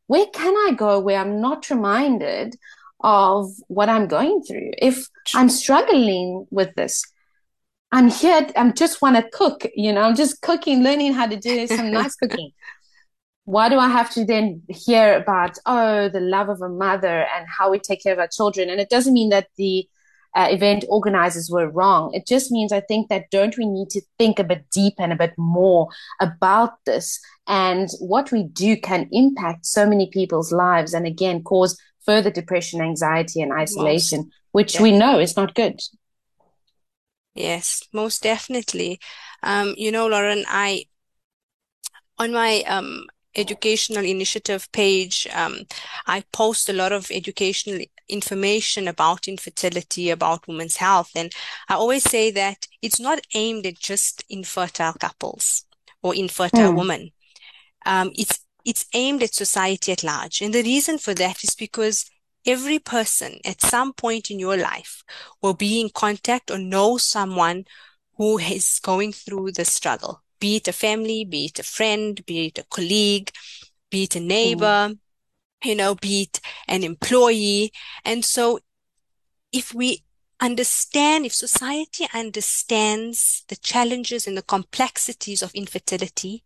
where 0.07 0.27
can 0.27 0.55
I 0.55 0.73
go 0.77 0.99
where 1.01 1.21
I'm 1.21 1.41
not 1.41 1.71
reminded 1.71 2.57
of 3.01 3.51
what 3.69 3.89
I'm 3.89 4.09
going 4.09 4.43
through? 4.43 4.73
If 4.79 5.09
I'm 5.35 5.49
struggling 5.49 6.47
with 6.51 6.75
this, 6.75 7.05
I'm 7.93 8.09
here, 8.09 8.49
i'm 8.57 8.75
just 8.75 9.01
want 9.01 9.15
to 9.17 9.23
cook, 9.33 9.67
you 9.75 9.93
know, 9.93 10.03
I'm 10.03 10.17
just 10.17 10.43
cooking, 10.43 10.83
learning 10.83 11.13
how 11.13 11.27
to 11.27 11.37
do 11.37 11.67
some 11.69 11.93
nice 11.93 12.17
cooking. 12.23 12.51
Why 13.45 13.69
do 13.69 13.79
I 13.79 13.89
have 13.89 14.11
to 14.11 14.25
then 14.25 14.63
hear 14.69 15.15
about, 15.15 15.59
oh, 15.67 16.09
the 16.09 16.21
love 16.21 16.49
of 16.49 16.63
a 16.63 16.69
mother 16.69 17.27
and 17.37 17.47
how 17.47 17.71
we 17.71 17.79
take 17.79 18.03
care 18.03 18.13
of 18.13 18.19
our 18.19 18.29
children? 18.29 18.71
And 18.71 18.81
it 18.81 18.89
doesn't 18.89 19.13
mean 19.13 19.29
that 19.31 19.49
the 19.57 19.87
uh, 20.35 20.49
event 20.51 20.85
organizers 20.89 21.51
were 21.51 21.69
wrong. 21.69 22.13
It 22.13 22.27
just 22.27 22.51
means 22.51 22.73
I 22.73 22.81
think 22.81 23.09
that 23.09 23.31
don't 23.31 23.57
we 23.57 23.67
need 23.67 23.91
to 23.91 24.03
think 24.19 24.39
a 24.39 24.45
bit 24.45 24.65
deep 24.73 24.95
and 24.99 25.13
a 25.13 25.17
bit 25.17 25.35
more 25.37 25.89
about 26.21 26.73
this 26.87 27.21
and 27.47 27.89
what 28.01 28.33
we 28.33 28.45
do 28.45 28.77
can 28.77 29.09
impact 29.13 29.67
so 29.67 29.87
many 29.87 30.09
people's 30.11 30.51
lives 30.51 30.95
and 30.95 31.07
again 31.07 31.43
cause 31.43 31.79
further 32.05 32.31
depression, 32.31 32.81
anxiety, 32.81 33.41
and 33.41 33.53
isolation, 33.53 34.21
most 34.21 34.33
which 34.53 34.81
we 34.81 34.93
know 34.93 35.19
is 35.19 35.37
not 35.37 35.55
good. 35.55 35.81
Yes, 37.35 37.83
most 37.93 38.23
definitely. 38.23 39.01
Um, 39.43 39.75
you 39.77 39.91
know, 39.91 40.07
Lauren, 40.07 40.45
I 40.49 40.87
on 42.19 42.33
my 42.33 42.63
um, 42.67 43.07
educational 43.37 44.05
initiative 44.05 44.71
page, 44.73 45.27
um, 45.33 45.61
I 46.07 46.25
post 46.33 46.69
a 46.69 46.73
lot 46.73 46.93
of 46.93 47.11
educational 47.11 47.81
information 48.09 48.89
about 48.89 49.29
infertility, 49.29 50.11
about 50.11 50.47
women's 50.47 50.77
health. 50.77 51.11
And 51.15 51.33
I 51.69 51.75
always 51.75 52.05
say 52.05 52.31
that 52.33 52.67
it's 52.83 53.01
not 53.01 53.21
aimed 53.35 53.67
at 53.67 53.79
just 53.79 54.25
infertile 54.29 54.95
couples 54.95 55.65
or 56.03 56.15
infertile 56.15 56.73
mm. 56.73 56.77
women. 56.77 57.11
Um, 57.87 58.13
it's 58.15 58.41
it's 58.65 58.87
aimed 58.95 59.23
at 59.23 59.35
society 59.35 59.93
at 59.93 60.03
large. 60.03 60.41
And 60.41 60.55
the 60.55 60.63
reason 60.63 60.97
for 60.99 61.13
that 61.15 61.45
is 61.45 61.55
because 61.55 62.11
every 62.47 62.79
person 62.79 63.39
at 63.45 63.61
some 63.61 63.93
point 63.93 64.31
in 64.31 64.39
your 64.39 64.57
life 64.57 65.03
will 65.43 65.55
be 65.55 65.81
in 65.81 65.91
contact 65.91 66.51
or 66.51 66.59
know 66.59 66.97
someone 66.97 67.65
who 68.17 68.39
is 68.39 68.81
going 68.83 69.13
through 69.13 69.53
the 69.53 69.65
struggle, 69.65 70.23
be 70.45 70.57
it 70.57 70.69
a 70.69 70.73
family, 70.73 71.25
be 71.25 71.47
it 71.47 71.59
a 71.59 71.63
friend, 71.63 72.23
be 72.27 72.49
it 72.49 72.59
a 72.59 72.65
colleague, 72.65 73.31
be 73.91 74.03
it 74.03 74.15
a 74.15 74.21
neighbor, 74.21 74.91
mm 74.91 74.99
you 75.65 75.75
know, 75.75 75.95
be 75.95 76.23
it 76.25 76.41
an 76.69 76.85
employee. 76.85 77.73
And 78.05 78.23
so 78.23 78.59
if 79.51 79.73
we 79.73 80.05
understand, 80.39 81.25
if 81.25 81.33
society 81.33 82.07
understands 82.13 83.45
the 83.49 83.57
challenges 83.57 84.27
and 84.27 84.37
the 84.37 84.43
complexities 84.43 85.41
of 85.41 85.55
infertility, 85.55 86.45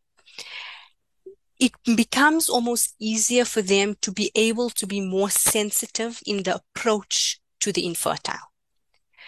it 1.58 1.72
becomes 1.96 2.48
almost 2.48 2.94
easier 3.00 3.44
for 3.44 3.60
them 3.60 3.96
to 4.02 4.12
be 4.12 4.30
able 4.36 4.70
to 4.70 4.86
be 4.86 5.00
more 5.00 5.30
sensitive 5.30 6.20
in 6.24 6.44
the 6.44 6.54
approach 6.54 7.40
to 7.58 7.72
the 7.72 7.84
infertile. 7.84 8.52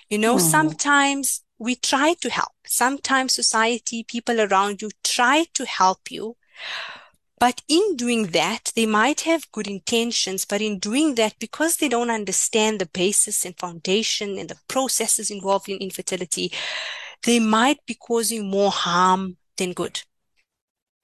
You 0.08 0.18
know, 0.18 0.36
mm. 0.36 0.40
sometimes 0.40 1.42
we 1.60 1.76
try 1.76 2.14
to 2.22 2.30
help. 2.30 2.52
Sometimes 2.66 3.34
society, 3.34 4.02
people 4.02 4.40
around 4.40 4.80
you 4.82 4.90
try 5.04 5.44
to 5.54 5.66
help 5.66 6.10
you, 6.10 6.36
but 7.38 7.62
in 7.68 7.96
doing 7.96 8.28
that, 8.28 8.72
they 8.74 8.86
might 8.86 9.20
have 9.22 9.52
good 9.52 9.66
intentions, 9.66 10.44
but 10.44 10.60
in 10.60 10.78
doing 10.78 11.14
that, 11.14 11.34
because 11.38 11.76
they 11.76 11.88
don't 11.88 12.10
understand 12.10 12.80
the 12.80 12.86
basis 12.86 13.44
and 13.44 13.58
foundation 13.58 14.38
and 14.38 14.48
the 14.48 14.58
processes 14.68 15.30
involved 15.30 15.68
in 15.68 15.78
infertility, 15.78 16.50
they 17.24 17.38
might 17.38 17.84
be 17.86 17.94
causing 17.94 18.50
more 18.50 18.70
harm 18.70 19.36
than 19.58 19.72
good. 19.72 20.02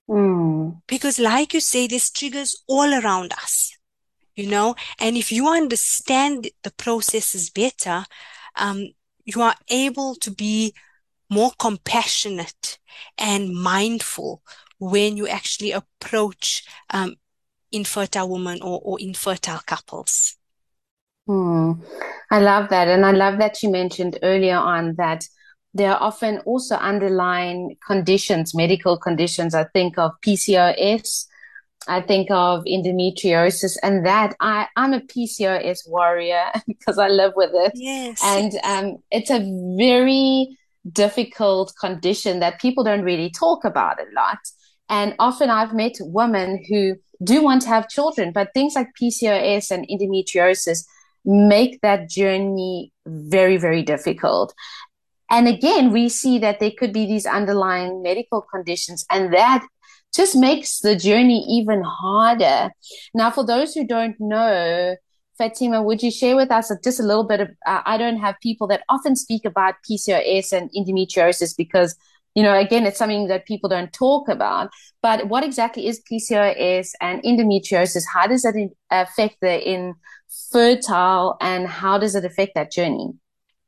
Mm. 0.09 0.81
Because, 0.87 1.19
like 1.19 1.53
you 1.53 1.61
say, 1.61 1.87
there's 1.87 2.11
triggers 2.11 2.63
all 2.67 2.95
around 2.95 3.33
us, 3.33 3.77
you 4.35 4.47
know, 4.47 4.75
and 4.99 5.17
if 5.17 5.33
you 5.33 5.49
understand 5.49 6.49
the 6.63 6.71
processes 6.71 7.51
better, 7.51 8.07
um, 8.57 8.89
you 9.26 9.42
are 9.42 9.54
able 9.68 10.14
to 10.14 10.30
be 10.30 10.73
more 11.28 11.50
compassionate 11.59 12.78
and 13.18 13.52
mindful 13.52 14.42
when 14.78 15.16
you 15.16 15.26
actually 15.28 15.73
approach 15.73 16.64
um, 16.90 17.16
infertile 17.73 18.30
women 18.30 18.61
or, 18.62 18.80
or 18.83 18.99
infertile 19.00 19.61
couples. 19.66 20.37
Hmm. 21.26 21.73
I 22.30 22.40
love 22.40 22.71
that. 22.71 22.88
And 22.88 23.04
I 23.04 23.11
love 23.12 23.38
that 23.38 23.62
you 23.62 23.71
mentioned 23.71 24.18
earlier 24.23 24.56
on 24.56 24.95
that 24.97 25.25
there 25.75 25.92
are 25.92 26.02
often 26.02 26.38
also 26.40 26.76
underlying 26.76 27.76
conditions, 27.87 28.54
medical 28.54 28.97
conditions. 28.97 29.54
I 29.54 29.64
think 29.64 29.99
of 29.99 30.12
PCOS, 30.25 31.26
I 31.88 32.00
think 32.00 32.31
of 32.31 32.64
endometriosis, 32.64 33.76
and 33.83 34.05
that 34.07 34.35
I, 34.40 34.66
I'm 34.76 34.93
a 34.93 35.00
PCOS 35.00 35.88
warrior 35.88 36.45
because 36.66 36.99
I 36.99 37.09
live 37.09 37.33
with 37.37 37.50
it. 37.52 37.73
Yes. 37.75 38.21
And 38.25 38.52
um, 38.64 39.02
it's 39.11 39.31
a 39.31 39.40
very 39.76 40.57
difficult 40.93 41.73
condition 41.81 42.40
that 42.40 42.61
people 42.61 42.85
don't 42.85 43.02
really 43.02 43.31
talk 43.31 43.64
about 43.64 44.00
a 44.00 44.07
lot. 44.14 44.38
And 44.88 45.14
often 45.19 45.50
I've 45.50 45.75
met 45.75 45.95
women 46.00 46.64
who 46.69 46.97
do 47.25 47.43
want 47.43 47.62
to 47.62 47.69
have 47.69 47.88
children, 47.88 48.33
but 48.33 48.50
things 48.55 48.75
like 48.75 48.88
PCOS 49.00 49.71
and 49.71 49.87
endometriosis 49.88 50.85
make 51.25 51.81
that 51.81 52.09
journey 52.09 52.93
very, 53.07 53.57
very 53.57 53.83
difficult. 53.83 54.55
And 55.28 55.49
again, 55.49 55.93
we 55.93 56.09
see 56.09 56.38
that 56.38 56.61
there 56.61 56.71
could 56.71 56.93
be 56.93 57.05
these 57.07 57.26
underlying 57.26 58.00
medical 58.00 58.43
conditions, 58.43 59.05
and 59.11 59.35
that 59.35 59.66
just 60.17 60.35
makes 60.37 60.81
the 60.81 60.97
journey 60.97 61.45
even 61.49 61.83
harder. 61.83 62.71
Now, 63.15 63.31
for 63.31 63.45
those 63.45 63.75
who 63.75 63.87
don't 63.87 64.17
know, 64.19 64.97
Fatima, 65.39 65.83
would 65.83 66.03
you 66.03 66.11
share 66.11 66.35
with 66.35 66.51
us 66.51 66.73
just 66.83 66.99
a 66.99 67.03
little 67.03 67.25
bit 67.25 67.41
of? 67.41 67.49
Uh, 67.67 67.83
I 67.85 67.99
don't 67.99 68.19
have 68.19 68.37
people 68.43 68.67
that 68.69 68.85
often 68.89 69.15
speak 69.17 69.45
about 69.45 69.75
PCOS 69.89 70.53
and 70.53 70.71
endometriosis 70.77 71.57
because 71.57 71.97
you 72.37 72.43
know, 72.43 72.55
again, 72.55 72.85
it's 72.85 72.99
something 72.99 73.29
that 73.29 73.47
people 73.47 73.71
don't 73.71 73.91
talk 73.95 74.29
about. 74.29 74.71
But 75.03 75.29
what 75.29 75.43
exactly 75.43 75.87
is 75.87 76.03
PCOS 76.03 76.91
and 77.01 77.23
endometriosis? 77.23 78.05
How 78.13 78.27
does 78.27 78.43
that 78.43 78.55
affect 78.91 79.39
the 79.41 79.57
infertile 79.67 81.39
and 81.41 81.67
how 81.67 81.97
does 81.97 82.15
it 82.15 82.27
affect 82.27 82.55
that 82.55 82.71
journey? 82.71 83.15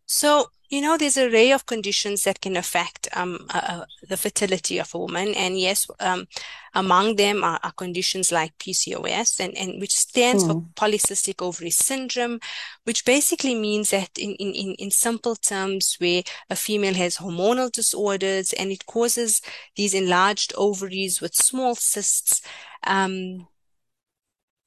So, 0.05 0.49
you 0.69 0.83
know, 0.83 0.99
there's 0.99 1.17
an 1.17 1.33
array 1.33 1.51
of 1.53 1.65
conditions 1.65 2.25
that 2.25 2.41
can 2.41 2.57
affect 2.57 3.09
um, 3.15 3.47
uh, 3.55 3.61
uh, 3.63 3.85
the 4.07 4.19
fertility 4.19 4.79
of 4.79 4.95
a 4.95 4.99
woman. 4.99 5.33
And 5.35 5.59
yes, 5.59 5.87
um, 5.99 6.29
among 6.75 7.17
them 7.17 7.43
are, 7.43 7.59
are, 7.63 7.73
conditions 7.73 8.31
like 8.31 8.59
PCOS, 8.59 9.41
and, 9.41 9.57
and 9.57 9.81
which 9.81 9.97
stands 9.97 10.45
mm. 10.45 10.49
for 10.49 10.55
hmm. 10.55 10.67
polycystic 10.75 11.41
ovary 11.41 11.71
syndrome, 11.71 12.39
which 12.85 13.07
basically 13.07 13.55
means 13.55 13.91
that 13.91 14.11
in, 14.19 14.33
in, 14.33 14.75
in 14.75 14.91
simple 14.91 15.37
terms, 15.37 15.97
where 15.99 16.23
a 16.51 16.57
female 16.57 16.95
has 16.95 17.17
hormonal 17.17 17.73
disorders 17.73 18.53
and 18.53 18.71
it 18.71 18.85
causes 18.85 19.41
these 19.77 19.95
enlarged 19.95 20.53
ovaries 20.57 21.23
with 21.23 21.35
small 21.35 21.77
cysts. 21.77 22.43
Um, 22.87 23.49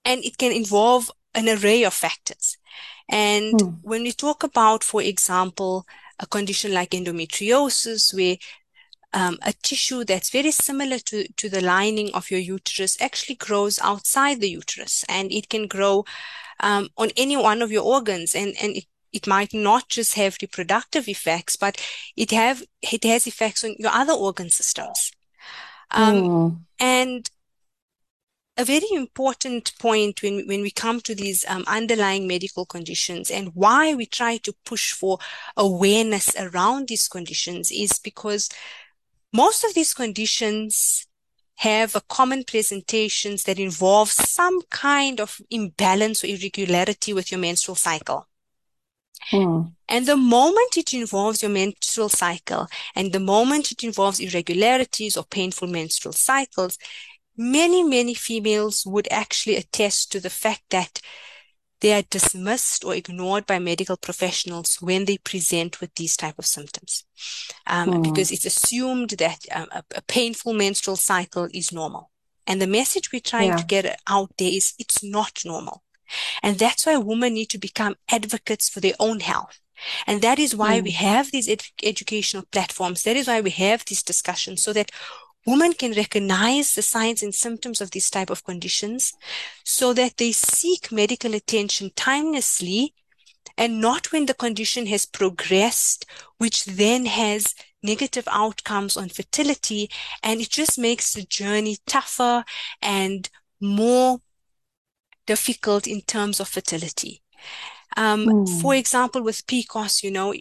and 0.03 0.23
it 0.23 0.39
can 0.39 0.51
involve 0.51 1.11
an 1.35 1.47
array 1.47 1.83
of 1.83 1.93
factors. 1.93 2.57
And 3.11 3.59
hmm. 3.59 3.67
when 3.83 4.03
we 4.03 4.13
talk 4.13 4.43
about, 4.43 4.83
for 4.83 5.01
example, 5.01 5.85
a 6.19 6.25
condition 6.25 6.73
like 6.73 6.91
endometriosis, 6.91 8.13
where 8.15 8.37
um, 9.13 9.37
a 9.41 9.53
tissue 9.61 10.03
that's 10.05 10.29
very 10.29 10.51
similar 10.51 10.97
to, 10.99 11.27
to 11.33 11.49
the 11.49 11.61
lining 11.61 12.13
of 12.13 12.31
your 12.31 12.39
uterus 12.39 12.99
actually 13.01 13.35
grows 13.35 13.77
outside 13.79 14.39
the 14.39 14.49
uterus 14.49 15.03
and 15.09 15.31
it 15.31 15.49
can 15.49 15.67
grow 15.67 16.05
um, 16.61 16.87
on 16.97 17.09
any 17.17 17.35
one 17.35 17.61
of 17.61 17.71
your 17.71 17.83
organs 17.83 18.33
and, 18.33 18.55
and 18.61 18.77
it, 18.77 18.85
it 19.11 19.27
might 19.27 19.53
not 19.53 19.89
just 19.89 20.13
have 20.13 20.37
reproductive 20.41 21.09
effects, 21.09 21.57
but 21.57 21.77
it 22.15 22.31
have 22.31 22.63
it 22.81 23.03
has 23.03 23.27
effects 23.27 23.65
on 23.65 23.75
your 23.77 23.91
other 23.91 24.13
organ 24.13 24.49
systems. 24.49 25.11
Um, 25.91 26.15
mm. 26.15 26.59
And 26.79 27.29
a 28.57 28.65
very 28.65 28.87
important 28.91 29.73
point 29.79 30.21
when, 30.21 30.45
when 30.47 30.61
we 30.61 30.71
come 30.71 30.99
to 31.01 31.15
these 31.15 31.45
um, 31.47 31.63
underlying 31.67 32.27
medical 32.27 32.65
conditions 32.65 33.31
and 33.31 33.55
why 33.55 33.93
we 33.93 34.05
try 34.05 34.37
to 34.37 34.53
push 34.65 34.91
for 34.91 35.17
awareness 35.55 36.35
around 36.37 36.87
these 36.87 37.07
conditions 37.07 37.71
is 37.71 37.97
because 37.97 38.49
most 39.33 39.63
of 39.63 39.73
these 39.73 39.93
conditions 39.93 41.07
have 41.55 41.95
a 41.95 42.01
common 42.01 42.43
presentations 42.43 43.43
that 43.43 43.59
involve 43.59 44.09
some 44.09 44.61
kind 44.69 45.21
of 45.21 45.39
imbalance 45.49 46.23
or 46.23 46.27
irregularity 46.27 47.13
with 47.13 47.31
your 47.31 47.39
menstrual 47.39 47.75
cycle. 47.75 48.27
Hmm. 49.29 49.61
And 49.87 50.07
the 50.07 50.17
moment 50.17 50.77
it 50.77 50.93
involves 50.93 51.43
your 51.43 51.51
menstrual 51.51 52.09
cycle 52.09 52.67
and 52.95 53.11
the 53.11 53.19
moment 53.19 53.71
it 53.71 53.83
involves 53.83 54.19
irregularities 54.19 55.15
or 55.15 55.23
painful 55.23 55.67
menstrual 55.67 56.13
cycles, 56.13 56.77
many, 57.37 57.83
many 57.83 58.13
females 58.13 58.83
would 58.85 59.07
actually 59.11 59.55
attest 59.55 60.11
to 60.11 60.19
the 60.19 60.29
fact 60.29 60.63
that 60.69 61.01
they 61.81 61.93
are 61.93 62.03
dismissed 62.09 62.85
or 62.85 62.93
ignored 62.93 63.45
by 63.47 63.57
medical 63.57 63.97
professionals 63.97 64.77
when 64.81 65.05
they 65.05 65.17
present 65.17 65.81
with 65.81 65.93
these 65.95 66.15
type 66.15 66.37
of 66.37 66.45
symptoms 66.45 67.03
um, 67.65 67.91
hmm. 67.91 68.01
because 68.03 68.31
it's 68.31 68.45
assumed 68.45 69.11
that 69.11 69.39
um, 69.51 69.67
a, 69.71 69.83
a, 69.95 70.01
painful 70.03 70.53
menstrual 70.53 70.95
cycle 70.95 71.47
is 71.53 71.71
normal 71.71 72.11
and 72.45 72.61
the 72.61 72.67
message 72.67 73.11
we're 73.11 73.19
trying 73.19 73.49
yeah. 73.49 73.57
to 73.57 73.65
get 73.65 73.99
out 74.07 74.29
there 74.37 74.51
is 74.51 74.75
it's 74.77 75.03
not 75.03 75.41
normal 75.43 75.81
and 76.43 76.59
that's 76.59 76.85
why 76.85 76.97
women 76.97 77.33
need 77.33 77.49
to 77.49 77.57
become 77.57 77.95
advocates 78.11 78.69
for 78.69 78.79
their 78.79 78.95
own 78.99 79.19
health 79.19 79.59
and 80.07 80.21
that 80.21 80.39
is 80.39 80.55
why 80.55 80.79
mm. 80.79 80.83
we 80.83 80.91
have 80.91 81.31
these 81.31 81.49
ed- 81.49 81.63
educational 81.83 82.43
platforms. 82.51 83.03
That 83.03 83.17
is 83.17 83.27
why 83.27 83.41
we 83.41 83.49
have 83.51 83.85
these 83.85 84.03
discussions 84.03 84.61
so 84.63 84.73
that 84.73 84.91
women 85.45 85.73
can 85.73 85.93
recognize 85.93 86.73
the 86.73 86.81
signs 86.81 87.23
and 87.23 87.33
symptoms 87.33 87.81
of 87.81 87.91
these 87.91 88.09
type 88.09 88.29
of 88.29 88.43
conditions 88.43 89.13
so 89.63 89.93
that 89.93 90.17
they 90.17 90.31
seek 90.31 90.91
medical 90.91 91.33
attention 91.33 91.91
timelessly 91.95 92.93
and 93.57 93.81
not 93.81 94.11
when 94.11 94.25
the 94.25 94.33
condition 94.33 94.85
has 94.87 95.05
progressed, 95.05 96.05
which 96.37 96.65
then 96.65 97.05
has 97.05 97.53
negative 97.83 98.27
outcomes 98.31 98.95
on 98.95 99.09
fertility. 99.09 99.89
And 100.23 100.41
it 100.41 100.49
just 100.49 100.77
makes 100.77 101.13
the 101.13 101.23
journey 101.23 101.77
tougher 101.85 102.43
and 102.81 103.29
more 103.59 104.19
difficult 105.25 105.87
in 105.87 106.01
terms 106.01 106.39
of 106.39 106.47
fertility. 106.47 107.21
Um, 107.97 108.25
mm. 108.25 108.61
For 108.61 108.75
example, 108.75 109.21
with 109.21 109.45
PCOS, 109.47 110.03
you 110.03 110.11
know, 110.11 110.33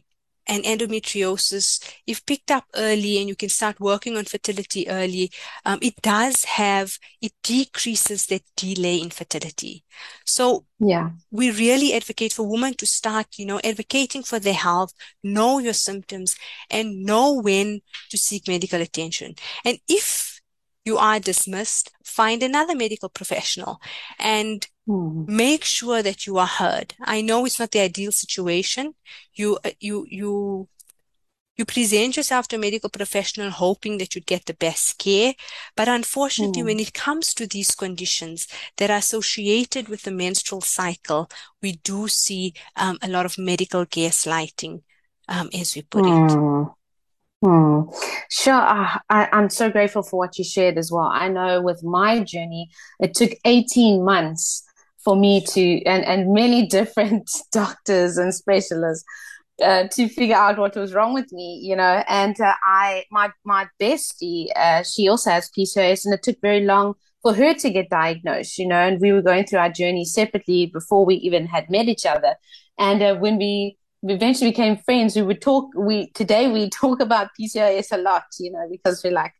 and 0.50 0.64
endometriosis, 0.64 1.80
if 2.08 2.26
picked 2.26 2.50
up 2.50 2.64
early 2.74 3.18
and 3.18 3.28
you 3.28 3.36
can 3.36 3.48
start 3.48 3.78
working 3.78 4.16
on 4.16 4.24
fertility 4.24 4.88
early, 4.88 5.30
um, 5.64 5.78
it 5.80 5.94
does 6.02 6.42
have, 6.44 6.98
it 7.22 7.32
decreases 7.44 8.26
that 8.26 8.42
delay 8.56 9.00
in 9.00 9.10
fertility. 9.10 9.84
So 10.26 10.66
yeah, 10.80 11.10
we 11.30 11.52
really 11.52 11.94
advocate 11.94 12.32
for 12.32 12.50
women 12.50 12.74
to 12.74 12.86
start, 12.86 13.26
you 13.38 13.46
know, 13.46 13.60
advocating 13.62 14.24
for 14.24 14.40
their 14.40 14.54
health, 14.54 14.92
know 15.22 15.60
your 15.60 15.72
symptoms 15.72 16.36
and 16.68 17.04
know 17.04 17.40
when 17.40 17.80
to 18.10 18.18
seek 18.18 18.48
medical 18.48 18.80
attention. 18.80 19.36
And 19.64 19.78
if 19.88 20.40
you 20.84 20.98
are 20.98 21.20
dismissed, 21.20 21.92
find 22.04 22.42
another 22.42 22.74
medical 22.74 23.08
professional 23.08 23.80
and 24.18 24.66
Hmm. 24.90 25.24
Make 25.28 25.62
sure 25.62 26.02
that 26.02 26.26
you 26.26 26.38
are 26.38 26.48
heard. 26.48 26.94
I 27.00 27.20
know 27.20 27.44
it's 27.44 27.60
not 27.60 27.70
the 27.70 27.78
ideal 27.78 28.10
situation. 28.10 28.94
You, 29.32 29.56
uh, 29.64 29.70
you, 29.78 30.04
you, 30.10 30.68
you 31.56 31.64
present 31.64 32.16
yourself 32.16 32.48
to 32.48 32.56
a 32.56 32.58
medical 32.58 32.90
professional 32.90 33.50
hoping 33.50 33.98
that 33.98 34.16
you 34.16 34.20
get 34.20 34.46
the 34.46 34.54
best 34.54 34.98
care. 34.98 35.34
But 35.76 35.88
unfortunately, 35.88 36.62
mm. 36.62 36.64
when 36.64 36.80
it 36.80 36.92
comes 36.92 37.34
to 37.34 37.46
these 37.46 37.72
conditions 37.72 38.48
that 38.78 38.90
are 38.90 38.96
associated 38.96 39.88
with 39.88 40.02
the 40.02 40.10
menstrual 40.10 40.60
cycle, 40.60 41.30
we 41.62 41.76
do 41.84 42.08
see 42.08 42.54
um, 42.74 42.98
a 43.00 43.08
lot 43.08 43.26
of 43.26 43.38
medical 43.38 43.86
gaslighting, 43.86 44.82
um, 45.28 45.50
as 45.54 45.76
we 45.76 45.82
put 45.82 46.02
mm. 46.02 46.26
it. 46.26 46.32
Hmm. 46.32 46.64
Hmm. 47.42 47.90
Sure. 48.28 48.54
Uh, 48.54 48.98
I, 49.08 49.28
I'm 49.32 49.50
so 49.50 49.70
grateful 49.70 50.02
for 50.02 50.18
what 50.18 50.36
you 50.36 50.44
shared 50.44 50.76
as 50.78 50.90
well. 50.90 51.08
I 51.10 51.28
know 51.28 51.62
with 51.62 51.84
my 51.84 52.24
journey, 52.24 52.70
it 52.98 53.14
took 53.14 53.30
18 53.44 54.04
months 54.04 54.64
for 55.04 55.16
me 55.16 55.44
to 55.46 55.82
and 55.84 56.04
and 56.04 56.32
many 56.32 56.66
different 56.78 57.30
doctors 57.52 58.16
and 58.16 58.34
specialists 58.34 59.04
uh, 59.62 59.88
to 59.88 60.08
figure 60.08 60.36
out 60.36 60.58
what 60.58 60.76
was 60.76 60.94
wrong 60.94 61.14
with 61.14 61.30
me, 61.32 61.60
you 61.62 61.76
know. 61.76 62.02
And 62.08 62.40
uh, 62.40 62.54
I, 62.64 63.04
my 63.10 63.30
my 63.44 63.68
bestie, 63.80 64.46
uh, 64.56 64.82
she 64.82 65.08
also 65.08 65.30
has 65.30 65.50
PCOS, 65.56 66.04
and 66.04 66.14
it 66.14 66.22
took 66.22 66.40
very 66.40 66.64
long 66.64 66.94
for 67.22 67.34
her 67.34 67.54
to 67.54 67.70
get 67.70 67.90
diagnosed, 67.90 68.58
you 68.58 68.66
know. 68.66 68.76
And 68.76 69.00
we 69.00 69.12
were 69.12 69.22
going 69.22 69.46
through 69.46 69.58
our 69.60 69.70
journey 69.70 70.04
separately 70.04 70.66
before 70.66 71.04
we 71.04 71.16
even 71.16 71.46
had 71.46 71.70
met 71.70 71.88
each 71.88 72.06
other. 72.06 72.36
And 72.78 73.02
uh, 73.02 73.16
when 73.16 73.36
we 73.36 73.76
eventually 74.02 74.50
became 74.50 74.78
friends, 74.78 75.16
we 75.16 75.22
would 75.22 75.42
talk. 75.42 75.66
We 75.76 76.10
today 76.12 76.50
we 76.50 76.70
talk 76.80 77.00
about 77.00 77.28
PCOS 77.38 77.92
a 77.92 77.98
lot, 77.98 78.24
you 78.38 78.52
know, 78.52 78.66
because 78.70 79.02
we're 79.04 79.12
like, 79.12 79.34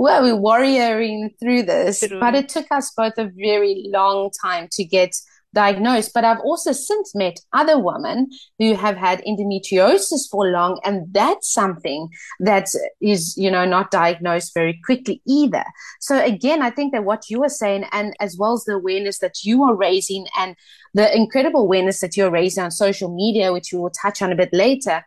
well, 0.00 0.22
we're 0.22 0.32
warrioring 0.32 1.28
through 1.38 1.62
this, 1.64 2.02
but 2.20 2.34
it 2.34 2.48
took 2.48 2.64
us 2.70 2.90
both 2.96 3.12
a 3.18 3.30
very 3.36 3.84
long 3.88 4.30
time 4.42 4.66
to 4.72 4.82
get 4.82 5.14
diagnosed. 5.52 6.12
But 6.14 6.24
I've 6.24 6.40
also 6.40 6.72
since 6.72 7.14
met 7.14 7.36
other 7.52 7.78
women 7.78 8.30
who 8.58 8.74
have 8.76 8.96
had 8.96 9.22
endometriosis 9.28 10.30
for 10.30 10.48
long, 10.48 10.80
and 10.84 11.12
that's 11.12 11.52
something 11.52 12.08
that 12.38 12.70
is, 13.02 13.36
you 13.36 13.50
know, 13.50 13.66
not 13.66 13.90
diagnosed 13.90 14.54
very 14.54 14.80
quickly 14.86 15.20
either. 15.26 15.64
So 16.00 16.18
again, 16.24 16.62
I 16.62 16.70
think 16.70 16.94
that 16.94 17.04
what 17.04 17.28
you 17.28 17.44
are 17.44 17.50
saying, 17.50 17.84
and 17.92 18.14
as 18.20 18.38
well 18.38 18.54
as 18.54 18.64
the 18.64 18.76
awareness 18.76 19.18
that 19.18 19.44
you 19.44 19.64
are 19.64 19.76
raising, 19.76 20.24
and 20.38 20.56
the 20.94 21.14
incredible 21.14 21.60
awareness 21.60 22.00
that 22.00 22.16
you're 22.16 22.30
raising 22.30 22.64
on 22.64 22.70
social 22.70 23.14
media, 23.14 23.52
which 23.52 23.70
we 23.70 23.78
will 23.78 23.90
touch 23.90 24.22
on 24.22 24.32
a 24.32 24.36
bit 24.36 24.54
later, 24.54 25.04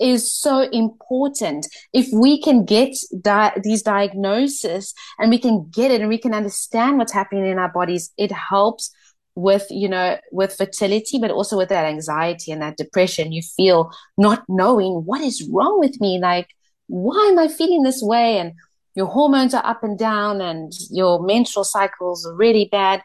is 0.00 0.32
so 0.32 0.60
important. 0.70 1.66
If 1.92 2.08
we 2.12 2.40
can 2.40 2.64
get 2.64 2.96
di- 3.20 3.58
these 3.62 3.82
diagnoses 3.82 4.94
and 5.18 5.30
we 5.30 5.38
can 5.38 5.68
get 5.70 5.90
it 5.90 6.00
and 6.00 6.08
we 6.08 6.18
can 6.18 6.34
understand 6.34 6.98
what's 6.98 7.12
happening 7.12 7.46
in 7.46 7.58
our 7.58 7.72
bodies, 7.72 8.12
it 8.16 8.32
helps 8.32 8.90
with, 9.34 9.66
you 9.70 9.88
know, 9.88 10.18
with 10.32 10.54
fertility, 10.54 11.18
but 11.18 11.30
also 11.30 11.56
with 11.56 11.68
that 11.68 11.84
anxiety 11.84 12.52
and 12.52 12.62
that 12.62 12.76
depression. 12.76 13.32
You 13.32 13.42
feel 13.42 13.92
not 14.16 14.44
knowing 14.48 15.04
what 15.04 15.20
is 15.20 15.48
wrong 15.52 15.78
with 15.78 16.00
me. 16.00 16.18
Like, 16.18 16.48
why 16.88 17.28
am 17.30 17.38
I 17.38 17.48
feeling 17.48 17.82
this 17.82 18.02
way? 18.02 18.38
And 18.38 18.52
your 18.94 19.06
hormones 19.06 19.52
are 19.54 19.64
up 19.64 19.84
and 19.84 19.98
down 19.98 20.40
and 20.40 20.72
your 20.90 21.22
menstrual 21.22 21.64
cycles 21.64 22.26
are 22.26 22.34
really 22.34 22.68
bad 22.72 23.02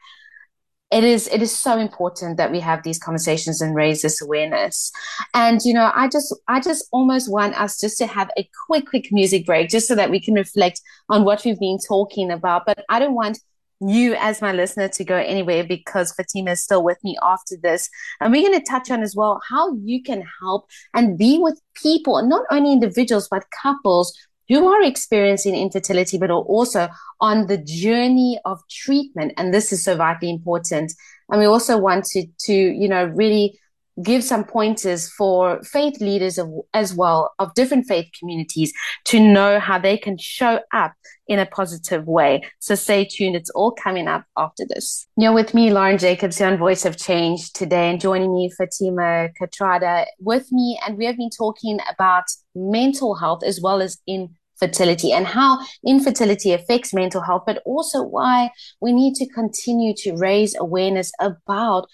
it 0.92 1.04
is 1.04 1.28
it 1.30 1.42
is 1.42 1.58
so 1.58 1.80
important 1.80 2.38
that 2.38 2.52
we 2.52 2.60
have 2.60 2.84
these 2.84 3.00
conversations 3.00 3.62
and 3.62 3.76
raise 3.76 4.02
this 4.02 4.22
awareness 4.22 4.92
and 5.34 5.62
you 5.64 5.74
know 5.74 5.92
i 5.96 6.08
just 6.08 6.36
i 6.48 6.60
just 6.60 6.88
almost 6.92 7.32
want 7.32 7.60
us 7.60 7.80
just 7.80 7.98
to 7.98 8.06
have 8.06 8.30
a 8.38 8.48
quick 8.68 8.86
quick 8.88 9.12
music 9.12 9.46
break 9.46 9.70
just 9.70 9.88
so 9.88 9.96
that 9.96 10.12
we 10.12 10.20
can 10.20 10.34
reflect 10.34 10.82
on 11.10 11.24
what 11.24 11.44
we've 11.46 11.60
been 11.60 11.80
talking 11.88 12.30
about 12.30 12.66
but 12.66 12.84
i 12.90 13.00
don't 13.00 13.16
want 13.16 13.40
you 13.84 14.14
as 14.20 14.42
my 14.42 14.52
listener 14.52 14.88
to 14.88 15.04
go 15.04 15.16
anywhere 15.16 15.64
because 15.64 16.14
Fatima 16.14 16.52
is 16.52 16.62
still 16.62 16.84
with 16.84 17.04
me 17.04 17.18
after 17.24 17.56
this. 17.62 17.90
And 18.20 18.32
we're 18.32 18.48
going 18.48 18.60
to 18.60 18.72
touch 18.72 18.92
on 18.92 19.02
as 19.02 19.16
well 19.16 19.42
how 19.50 19.76
you 19.78 20.04
can 20.04 20.24
help 20.40 20.70
and 20.94 21.18
be 21.18 21.40
with 21.40 21.60
people, 21.74 22.22
not 22.22 22.46
only 22.52 22.74
individuals, 22.74 23.28
but 23.28 23.46
couples 23.64 24.16
who 24.50 24.68
are 24.68 24.84
experiencing 24.84 25.56
infertility, 25.56 26.18
but 26.18 26.30
are 26.30 26.42
also 26.42 26.90
on 27.20 27.48
the 27.48 27.58
journey 27.58 28.40
of 28.46 28.60
treatment. 28.70 29.34
And 29.38 29.54
this 29.54 29.72
is 29.72 29.84
so 29.84 29.96
vitally 29.96 30.32
important. 30.32 30.94
And 31.30 31.40
we 31.40 31.46
also 31.46 31.78
wanted 31.78 32.32
to, 32.46 32.54
you 32.54 32.88
know, 32.88 33.06
really 33.06 33.60
give 34.04 34.24
some 34.24 34.44
pointers 34.44 35.10
for 35.10 35.62
faith 35.64 36.00
leaders 36.02 36.38
of, 36.38 36.50
as 36.74 36.94
well 36.94 37.34
of 37.40 37.54
different 37.54 37.88
faith 37.88 38.08
communities 38.18 38.74
to 39.06 39.20
know 39.20 39.60
how 39.60 39.78
they 39.78 39.98
can 39.98 40.18
show 40.18 40.60
up 40.74 40.94
in 41.28 41.40
a 41.40 41.46
positive 41.46 42.08
way. 42.08 42.44
So 42.60 42.76
stay 42.76 43.06
tuned. 43.06 43.36
It's 43.36 43.50
all 43.52 43.72
coming 43.72 44.08
up 44.08 44.26
after 44.38 44.66
this. 44.68 45.08
You're 45.18 45.34
with 45.34 45.54
me, 45.54 45.72
Lauren 45.72 45.98
Jacobs, 45.98 46.38
here 46.38 46.48
on 46.48 46.58
Voice 46.58 46.86
of 46.86 46.98
Change 46.98 47.54
today 47.54 47.90
and 47.90 48.02
joining 48.02 48.34
me, 48.34 48.52
Fatima 48.58 49.30
Kathrada 49.40 50.06
with 50.20 50.52
me. 50.52 50.80
And 50.86 50.98
we 50.98 51.06
have 51.06 51.18
been 51.18 51.30
talking 51.30 51.80
about 51.90 52.26
mental 52.54 53.16
health 53.16 53.44
as 53.46 53.62
well 53.62 53.82
as 53.82 53.98
in 54.06 54.36
infertility 54.62 55.12
and 55.12 55.26
how 55.26 55.60
infertility 55.86 56.54
affects 56.54 56.94
mental 56.94 57.22
health, 57.22 57.44
but 57.46 57.62
also 57.66 58.04
why 58.04 58.52
we 58.80 58.94
need 58.94 59.16
to 59.16 59.28
continue 59.28 59.94
to 59.98 60.16
raise 60.16 60.56
awareness 60.56 61.12
about 61.20 61.88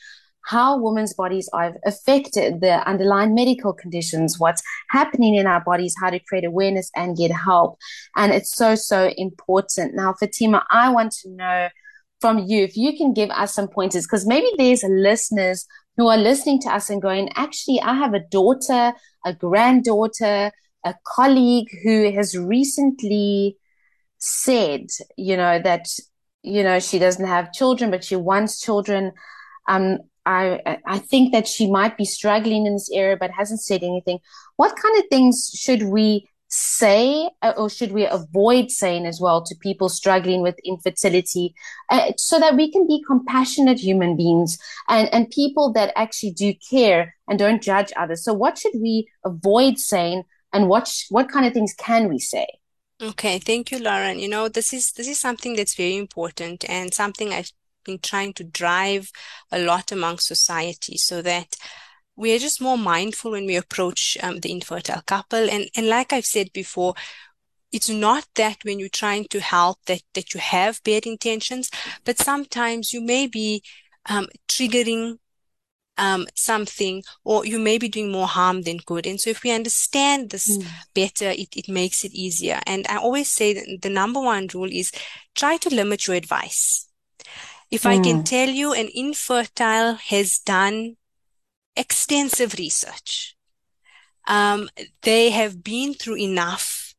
how 0.48 0.78
women's 0.78 1.14
bodies 1.14 1.50
are 1.52 1.76
affected, 1.86 2.62
the 2.62 2.88
underlying 2.88 3.36
medical 3.36 3.74
conditions, 3.74 4.40
what's 4.40 4.64
happening 4.90 5.36
in 5.36 5.46
our 5.46 5.62
bodies, 5.62 5.94
how 6.00 6.10
to 6.10 6.20
create 6.20 6.46
awareness 6.46 6.90
and 6.96 7.18
get 7.18 7.32
help. 7.32 7.78
And 8.16 8.32
it's 8.32 8.56
so, 8.56 8.76
so 8.76 9.12
important. 9.18 9.94
Now, 9.94 10.14
Fatima, 10.14 10.66
I 10.72 10.90
want 10.90 11.12
to 11.24 11.30
know 11.30 11.68
from 12.22 12.40
you 12.40 12.64
if 12.64 12.78
you 12.78 12.98
can 12.98 13.14
give 13.14 13.30
us 13.30 13.54
some 13.54 13.68
pointers, 13.68 14.06
because 14.06 14.26
maybe 14.26 14.48
there's 14.58 14.84
listeners 14.84 15.68
who 15.98 16.08
are 16.08 16.18
listening 16.18 16.62
to 16.62 16.70
us 16.70 16.90
and 16.90 17.02
going, 17.02 17.30
actually, 17.36 17.82
I 17.82 17.96
have 17.96 18.14
a 18.14 18.20
daughter, 18.32 18.94
a 19.26 19.34
granddaughter, 19.34 20.52
a 20.86 20.96
colleague 21.06 21.68
who 21.84 22.12
has 22.14 22.38
recently 22.38 23.58
said, 24.18 24.88
you 25.18 25.36
know, 25.36 25.60
that, 25.60 25.88
you 26.42 26.64
know, 26.64 26.80
she 26.80 27.00
doesn't 27.00 27.28
have 27.28 27.52
children, 27.52 27.92
but 27.92 28.04
she 28.04 28.16
wants 28.16 28.62
children. 28.62 29.12
Um, 29.68 29.98
I 30.28 30.78
I 30.86 31.00
think 31.00 31.32
that 31.34 31.48
she 31.48 31.72
might 31.72 31.98
be 31.98 32.06
struggling 32.06 32.66
in 32.66 32.74
this 32.74 32.90
area, 32.92 33.18
but 33.18 33.32
hasn't 33.32 33.62
said 33.62 33.84
anything. 33.84 34.20
What 34.58 34.76
kind 34.76 34.98
of 34.98 35.06
things 35.10 35.52
should 35.54 35.84
we 35.84 36.28
say, 36.50 37.30
uh, 37.42 37.54
or 37.58 37.70
should 37.70 37.92
we 37.92 38.06
avoid 38.06 38.72
saying 38.72 39.06
as 39.06 39.20
well 39.20 39.42
to 39.44 39.56
people 39.56 39.90
struggling 39.90 40.42
with 40.42 40.56
infertility, 40.64 41.54
uh, 41.90 42.12
so 42.18 42.40
that 42.40 42.56
we 42.56 42.72
can 42.72 42.88
be 42.88 43.04
compassionate 43.08 43.80
human 43.80 44.16
beings 44.18 44.58
and 44.90 45.08
and 45.14 45.30
people 45.30 45.72
that 45.74 45.94
actually 45.96 46.32
do 46.32 46.54
care 46.70 47.16
and 47.28 47.40
don't 47.40 47.62
judge 47.62 47.92
others. 47.96 48.24
So, 48.24 48.34
what 48.34 48.58
should 48.58 48.76
we 48.76 49.08
avoid 49.24 49.78
saying, 49.78 50.24
and 50.54 50.68
what 50.68 50.88
sh- 50.88 51.06
what 51.10 51.30
kind 51.30 51.46
of 51.46 51.54
things 51.54 51.74
can 51.78 52.10
we 52.10 52.20
say? 52.20 52.48
Okay, 53.02 53.38
thank 53.38 53.72
you, 53.72 53.80
Lauren. 53.80 54.18
You 54.18 54.28
know, 54.28 54.50
this 54.50 54.74
is 54.74 54.92
this 54.94 55.08
is 55.08 55.20
something 55.20 55.56
that's 55.56 55.76
very 55.76 55.96
important 55.96 56.66
and 56.68 56.94
something 56.94 57.32
I 57.32 57.44
been 57.88 58.00
trying 58.00 58.34
to 58.34 58.44
drive 58.44 59.12
a 59.52 59.58
lot 59.58 59.92
among 59.92 60.20
society 60.20 60.98
so 60.98 61.24
that 61.24 61.56
we 62.16 62.36
are 62.36 62.40
just 62.40 62.62
more 62.62 62.78
mindful 62.78 63.32
when 63.32 63.46
we 63.46 63.56
approach 63.56 64.18
um, 64.22 64.40
the 64.42 64.52
infertile 64.52 65.02
couple. 65.06 65.50
And, 65.50 65.70
and 65.76 65.88
like 65.88 66.14
I've 66.14 66.26
said 66.26 66.54
before, 66.54 66.94
it's 67.72 67.90
not 67.90 68.26
that 68.36 68.58
when 68.64 68.80
you're 68.80 68.90
trying 68.90 69.26
to 69.30 69.40
help 69.40 69.78
that, 69.86 70.02
that 70.14 70.34
you 70.34 70.40
have 70.40 70.84
bad 70.84 71.06
intentions, 71.06 71.70
but 72.06 72.18
sometimes 72.18 72.94
you 72.94 73.02
may 73.02 73.28
be 73.28 73.62
um, 74.10 74.28
triggering 74.48 75.18
um, 75.98 76.28
something, 76.36 77.04
or 77.24 77.46
you 77.46 77.60
may 77.60 77.78
be 77.78 77.90
doing 77.90 78.12
more 78.12 78.28
harm 78.28 78.62
than 78.62 78.78
good. 78.86 79.08
And 79.08 79.20
so 79.20 79.30
if 79.32 79.44
we 79.44 79.52
understand 79.52 80.30
this 80.30 80.58
mm. 80.58 80.66
better, 80.94 81.30
it, 81.30 81.50
it 81.56 81.68
makes 81.68 82.06
it 82.06 82.14
easier. 82.14 82.60
And 82.68 82.86
I 82.88 82.98
always 82.98 83.30
say 83.30 83.78
the 83.82 83.90
number 83.90 84.22
one 84.22 84.48
rule 84.54 84.70
is 84.72 84.92
try 85.36 85.58
to 85.58 85.74
limit 85.74 86.08
your 86.08 86.16
advice. 86.16 86.88
If 87.70 87.84
mm. 87.84 87.90
I 87.90 88.00
can 88.00 88.18
hmm. 88.18 88.24
tell 88.24 88.50
you 88.50 88.74
an 88.74 88.90
infertile 88.94 89.96
has 89.96 90.40
done 90.40 90.96
extensive 91.76 92.56
research, 92.58 93.36
um, 94.28 94.70
they 95.02 95.30
have 95.32 95.64
been 95.64 95.94
through 95.94 96.18
enough. 96.18 96.94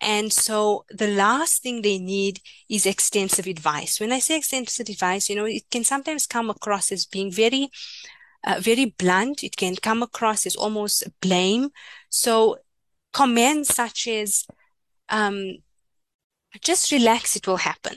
And 0.00 0.32
so 0.32 0.84
the 0.90 1.08
last 1.08 1.62
thing 1.62 1.80
they 1.80 1.98
need 1.98 2.40
is 2.68 2.84
extensive 2.84 3.46
advice. 3.46 4.00
When 4.00 4.12
I 4.12 4.18
say 4.18 4.36
extensive 4.36 4.88
advice, 4.88 5.30
you 5.30 5.36
know, 5.36 5.46
it 5.46 5.64
can 5.70 5.84
sometimes 5.84 6.26
come 6.26 6.50
across 6.50 6.92
as 6.92 7.06
being 7.06 7.30
very, 7.30 7.70
uh, 8.44 8.60
very 8.60 8.86
blunt. 8.86 9.42
It 9.42 9.56
can 9.56 9.76
come 9.76 10.02
across 10.02 10.46
as 10.46 10.56
almost 10.56 11.04
blame. 11.20 11.70
So 12.10 12.58
comments 13.12 13.74
such 13.74 14.08
as, 14.08 14.44
um, 15.08 15.58
just 16.60 16.92
relax, 16.92 17.36
it 17.36 17.46
will 17.46 17.56
happen. 17.56 17.96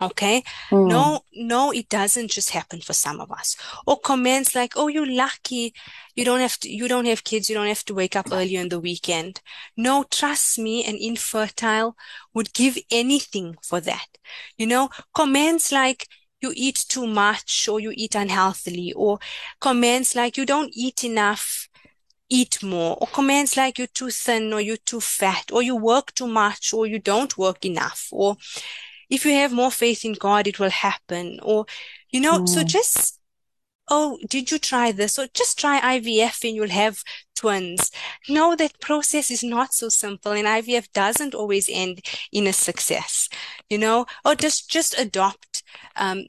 Okay. 0.00 0.42
Mm. 0.70 0.88
No, 0.90 1.20
no, 1.34 1.72
it 1.72 1.88
doesn't 1.88 2.30
just 2.30 2.50
happen 2.50 2.82
for 2.82 2.92
some 2.92 3.18
of 3.18 3.30
us. 3.32 3.56
Or 3.86 3.98
comments 3.98 4.54
like, 4.54 4.74
oh, 4.76 4.88
you're 4.88 5.10
lucky. 5.10 5.72
You 6.14 6.24
don't 6.24 6.40
have 6.40 6.58
to, 6.60 6.70
you 6.70 6.86
don't 6.86 7.06
have 7.06 7.24
kids. 7.24 7.48
You 7.48 7.56
don't 7.56 7.66
have 7.66 7.84
to 7.86 7.94
wake 7.94 8.14
up 8.14 8.26
early 8.30 8.58
on 8.58 8.68
the 8.68 8.78
weekend. 8.78 9.40
No, 9.74 10.04
trust 10.10 10.58
me, 10.58 10.84
an 10.84 10.96
infertile 11.00 11.96
would 12.34 12.52
give 12.52 12.76
anything 12.90 13.56
for 13.62 13.80
that. 13.80 14.06
You 14.58 14.66
know, 14.66 14.90
comments 15.14 15.72
like, 15.72 16.06
you 16.42 16.52
eat 16.54 16.84
too 16.88 17.06
much 17.06 17.66
or 17.66 17.80
you 17.80 17.92
eat 17.96 18.14
unhealthily 18.14 18.92
or 18.94 19.18
comments 19.58 20.14
like 20.14 20.36
you 20.36 20.44
don't 20.44 20.70
eat 20.74 21.02
enough 21.02 21.66
eat 22.28 22.62
more 22.62 22.96
or 23.00 23.06
comments 23.06 23.56
like 23.56 23.78
you're 23.78 23.86
too 23.86 24.10
thin 24.10 24.52
or 24.52 24.60
you're 24.60 24.76
too 24.84 25.00
fat 25.00 25.44
or 25.52 25.62
you 25.62 25.76
work 25.76 26.12
too 26.14 26.26
much 26.26 26.74
or 26.74 26.86
you 26.86 26.98
don't 26.98 27.38
work 27.38 27.64
enough 27.64 28.08
or 28.10 28.36
if 29.08 29.24
you 29.24 29.32
have 29.32 29.52
more 29.52 29.70
faith 29.70 30.04
in 30.04 30.14
God, 30.14 30.46
it 30.46 30.58
will 30.58 30.70
happen. 30.70 31.38
Or, 31.42 31.66
you 32.10 32.20
know, 32.20 32.40
mm. 32.40 32.48
so 32.48 32.62
just, 32.62 33.20
oh, 33.88 34.18
did 34.28 34.50
you 34.50 34.58
try 34.58 34.92
this? 34.92 35.18
Or 35.18 35.26
just 35.32 35.58
try 35.58 35.80
IVF 35.80 36.44
and 36.44 36.56
you'll 36.56 36.68
have 36.68 37.02
twins. 37.34 37.90
No, 38.28 38.56
that 38.56 38.80
process 38.80 39.30
is 39.30 39.42
not 39.42 39.74
so 39.74 39.88
simple 39.88 40.32
and 40.32 40.46
IVF 40.46 40.92
doesn't 40.92 41.34
always 41.34 41.68
end 41.70 42.00
in 42.32 42.46
a 42.46 42.52
success, 42.52 43.28
you 43.68 43.78
know, 43.78 44.06
or 44.24 44.34
just, 44.34 44.70
just 44.70 44.98
adopt. 44.98 45.62
Um, 45.96 46.26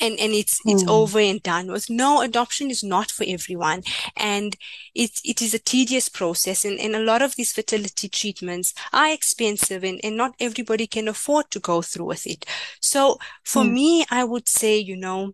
and 0.00 0.18
and 0.18 0.32
it's 0.32 0.60
it's 0.64 0.84
mm. 0.84 0.90
over 0.90 1.18
and 1.18 1.42
done 1.42 1.70
with. 1.70 1.90
No, 1.90 2.22
adoption 2.22 2.70
is 2.70 2.82
not 2.82 3.10
for 3.10 3.24
everyone, 3.26 3.82
and 4.16 4.56
it 4.94 5.20
it 5.24 5.42
is 5.42 5.54
a 5.54 5.58
tedious 5.58 6.08
process, 6.08 6.64
and 6.64 6.80
and 6.80 6.96
a 6.96 7.00
lot 7.04 7.22
of 7.22 7.36
these 7.36 7.52
fertility 7.52 8.08
treatments 8.08 8.74
are 8.92 9.12
expensive, 9.12 9.84
and 9.84 10.00
and 10.02 10.16
not 10.16 10.34
everybody 10.40 10.86
can 10.86 11.08
afford 11.08 11.50
to 11.50 11.60
go 11.60 11.82
through 11.82 12.06
with 12.06 12.26
it. 12.26 12.46
So 12.80 13.18
for 13.44 13.62
mm. 13.62 13.72
me, 13.72 14.06
I 14.10 14.24
would 14.24 14.48
say, 14.48 14.78
you 14.78 14.96
know, 14.96 15.32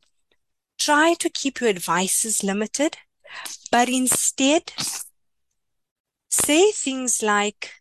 try 0.79 1.14
to 1.14 1.31
keep 1.31 1.61
your 1.61 1.70
advices 1.70 2.42
limited, 2.42 2.96
but 3.70 3.88
instead 3.88 4.72
say 6.29 6.72
things 6.72 7.22
like, 7.22 7.72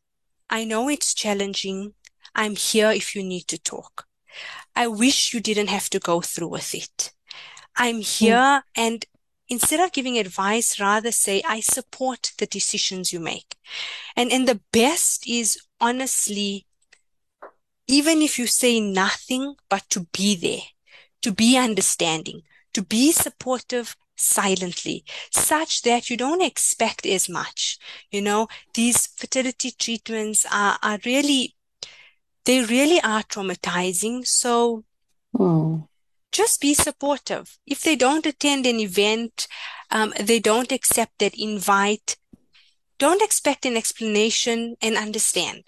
"I 0.49 0.63
know 0.65 0.89
it's 0.89 1.13
challenging. 1.13 1.95
I'm 2.35 2.55
here 2.55 2.91
if 2.91 3.15
you 3.15 3.23
need 3.23 3.47
to 3.47 3.57
talk." 3.57 4.04
I 4.75 4.87
wish 4.87 5.33
you 5.33 5.39
didn't 5.39 5.67
have 5.67 5.89
to 5.91 5.99
go 5.99 6.21
through 6.21 6.49
with 6.49 6.73
it. 6.75 7.11
I'm 7.75 7.97
hmm. 7.97 8.01
here 8.01 8.63
and 8.75 9.05
instead 9.47 9.79
of 9.79 9.91
giving 9.91 10.17
advice, 10.17 10.79
rather 10.79 11.11
say, 11.11 11.41
I 11.47 11.59
support 11.59 12.31
the 12.37 12.45
decisions 12.45 13.13
you 13.13 13.19
make. 13.19 13.55
And, 14.15 14.31
and 14.31 14.47
the 14.47 14.61
best 14.71 15.27
is 15.27 15.59
honestly, 15.79 16.65
even 17.87 18.21
if 18.21 18.39
you 18.39 18.47
say 18.47 18.79
nothing, 18.79 19.55
but 19.69 19.83
to 19.91 20.07
be 20.11 20.35
there, 20.35 20.65
to 21.21 21.31
be 21.31 21.57
understanding, 21.57 22.41
to 22.73 22.81
be 22.81 23.11
supportive 23.11 23.95
silently, 24.15 25.03
such 25.31 25.81
that 25.83 26.09
you 26.09 26.17
don't 26.17 26.41
expect 26.41 27.05
as 27.05 27.29
much. 27.29 27.77
You 28.09 28.21
know, 28.21 28.47
these 28.73 29.07
fertility 29.07 29.71
treatments 29.71 30.45
are, 30.51 30.77
are 30.81 30.99
really 31.05 31.54
they 32.45 32.63
really 32.63 33.01
are 33.01 33.23
traumatizing. 33.23 34.25
So 34.25 34.83
mm. 35.35 35.87
just 36.31 36.61
be 36.61 36.73
supportive. 36.73 37.57
If 37.65 37.81
they 37.81 37.95
don't 37.95 38.25
attend 38.25 38.65
an 38.65 38.79
event, 38.79 39.47
um, 39.91 40.13
they 40.19 40.39
don't 40.39 40.71
accept 40.71 41.19
that 41.19 41.37
invite, 41.37 42.17
don't 42.97 43.21
expect 43.21 43.65
an 43.65 43.75
explanation 43.75 44.75
and 44.81 44.95
understand. 44.95 45.63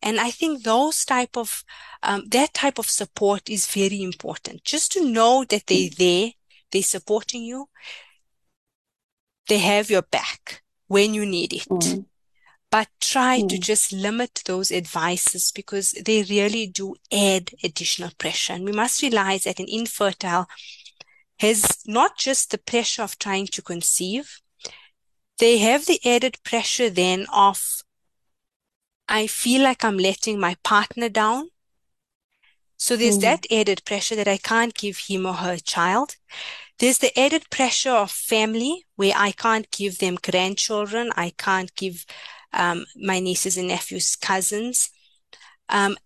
And 0.00 0.20
I 0.20 0.30
think 0.30 0.62
those 0.62 1.04
type 1.04 1.36
of, 1.36 1.64
um, 2.02 2.24
that 2.28 2.54
type 2.54 2.78
of 2.78 2.86
support 2.86 3.48
is 3.50 3.66
very 3.66 4.02
important. 4.02 4.64
Just 4.64 4.92
to 4.92 5.04
know 5.04 5.44
that 5.48 5.66
they're 5.66 5.90
there, 5.96 6.30
they're 6.70 6.82
supporting 6.82 7.42
you, 7.42 7.68
they 9.48 9.58
have 9.58 9.90
your 9.90 10.02
back 10.02 10.62
when 10.86 11.14
you 11.14 11.26
need 11.26 11.52
it. 11.52 11.68
Mm 11.68 12.04
but 12.70 12.88
try 13.00 13.40
mm. 13.40 13.48
to 13.48 13.56
hmm. 13.56 13.62
just 13.62 13.92
limit 13.92 14.42
those 14.44 14.70
advices 14.70 15.52
because 15.52 15.92
they 15.92 16.22
really 16.24 16.66
do 16.66 16.94
add 17.12 17.50
additional 17.64 18.10
pressure. 18.18 18.52
And 18.52 18.64
we 18.64 18.72
must 18.72 19.02
realize 19.02 19.44
that 19.44 19.60
an 19.60 19.66
infertile 19.68 20.46
has 21.38 21.78
not 21.86 22.18
just 22.18 22.50
the 22.50 22.58
pressure 22.58 23.02
of 23.02 23.18
trying 23.18 23.46
to 23.46 23.62
conceive, 23.62 24.40
they 25.38 25.58
have 25.58 25.86
the 25.86 26.00
added 26.04 26.38
pressure 26.42 26.90
then 26.90 27.26
of 27.32 27.82
I 29.10 29.26
feel 29.26 29.62
like 29.62 29.84
I'm 29.84 29.96
letting 29.96 30.38
my 30.38 30.56
partner 30.62 31.08
down. 31.08 31.48
So 32.76 32.94
there's 32.94 33.16
Mm. 33.16 33.22
that 33.22 33.46
added 33.50 33.82
pressure 33.86 34.16
that 34.16 34.28
I 34.28 34.36
can't 34.36 34.74
give 34.74 34.98
him 35.08 35.24
or 35.24 35.34
her 35.34 35.56
child. 35.56 36.16
There's 36.78 36.98
the 36.98 37.18
added 37.18 37.48
pressure 37.50 37.90
of 37.90 38.10
family 38.10 38.86
where 38.96 39.14
I 39.16 39.32
can't 39.32 39.70
give 39.70 39.98
them 39.98 40.18
grandchildren. 40.22 41.10
I 41.16 41.30
can't 41.30 41.74
give 41.74 42.04
um, 42.52 42.84
my 42.96 43.20
nieces 43.20 43.56
and 43.56 43.68
nephews 43.68 44.16
cousins. 44.16 44.90
Um, 45.68 45.96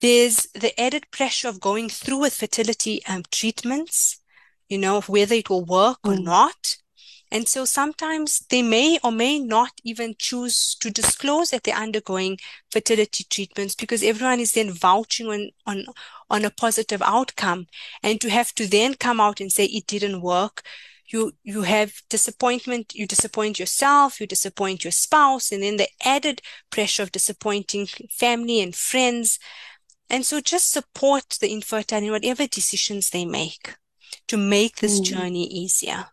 there's 0.00 0.48
the 0.54 0.78
added 0.80 1.10
pressure 1.10 1.48
of 1.48 1.60
going 1.60 1.88
through 1.88 2.18
with 2.20 2.34
fertility 2.34 3.04
um, 3.06 3.22
treatments, 3.30 4.20
you 4.68 4.78
know, 4.78 5.00
whether 5.02 5.34
it 5.34 5.48
will 5.48 5.64
work 5.64 5.98
or 6.04 6.14
Mm. 6.14 6.24
not. 6.24 6.76
And 7.30 7.48
so 7.48 7.64
sometimes 7.64 8.40
they 8.50 8.60
may 8.60 8.98
or 9.02 9.10
may 9.10 9.38
not 9.38 9.70
even 9.84 10.14
choose 10.18 10.74
to 10.80 10.90
disclose 10.90 11.50
that 11.50 11.62
they're 11.64 11.74
undergoing 11.74 12.38
fertility 12.70 13.24
treatments 13.24 13.74
because 13.74 14.02
everyone 14.02 14.38
is 14.40 14.52
then 14.52 14.70
vouching 14.70 15.28
on, 15.28 15.50
on, 15.66 15.86
on 16.28 16.44
a 16.44 16.50
positive 16.50 17.00
outcome. 17.00 17.68
And 18.02 18.20
to 18.20 18.28
have 18.28 18.54
to 18.56 18.66
then 18.66 18.94
come 18.94 19.18
out 19.18 19.40
and 19.40 19.50
say 19.50 19.64
it 19.64 19.86
didn't 19.86 20.20
work, 20.20 20.62
you, 21.12 21.32
you 21.42 21.62
have 21.62 22.02
disappointment, 22.08 22.94
you 22.94 23.06
disappoint 23.06 23.58
yourself, 23.58 24.20
you 24.20 24.26
disappoint 24.26 24.84
your 24.84 24.92
spouse, 24.92 25.52
and 25.52 25.62
then 25.62 25.76
the 25.76 25.88
added 26.04 26.42
pressure 26.70 27.02
of 27.02 27.12
disappointing 27.12 27.86
family 28.10 28.60
and 28.60 28.74
friends. 28.74 29.38
And 30.10 30.24
so 30.24 30.40
just 30.40 30.70
support 30.70 31.38
the 31.40 31.52
infertile 31.52 32.02
in 32.02 32.10
whatever 32.10 32.46
decisions 32.46 33.10
they 33.10 33.24
make 33.24 33.76
to 34.28 34.36
make 34.36 34.76
this 34.76 35.00
Mm. 35.00 35.04
journey 35.04 35.46
easier. 35.46 36.06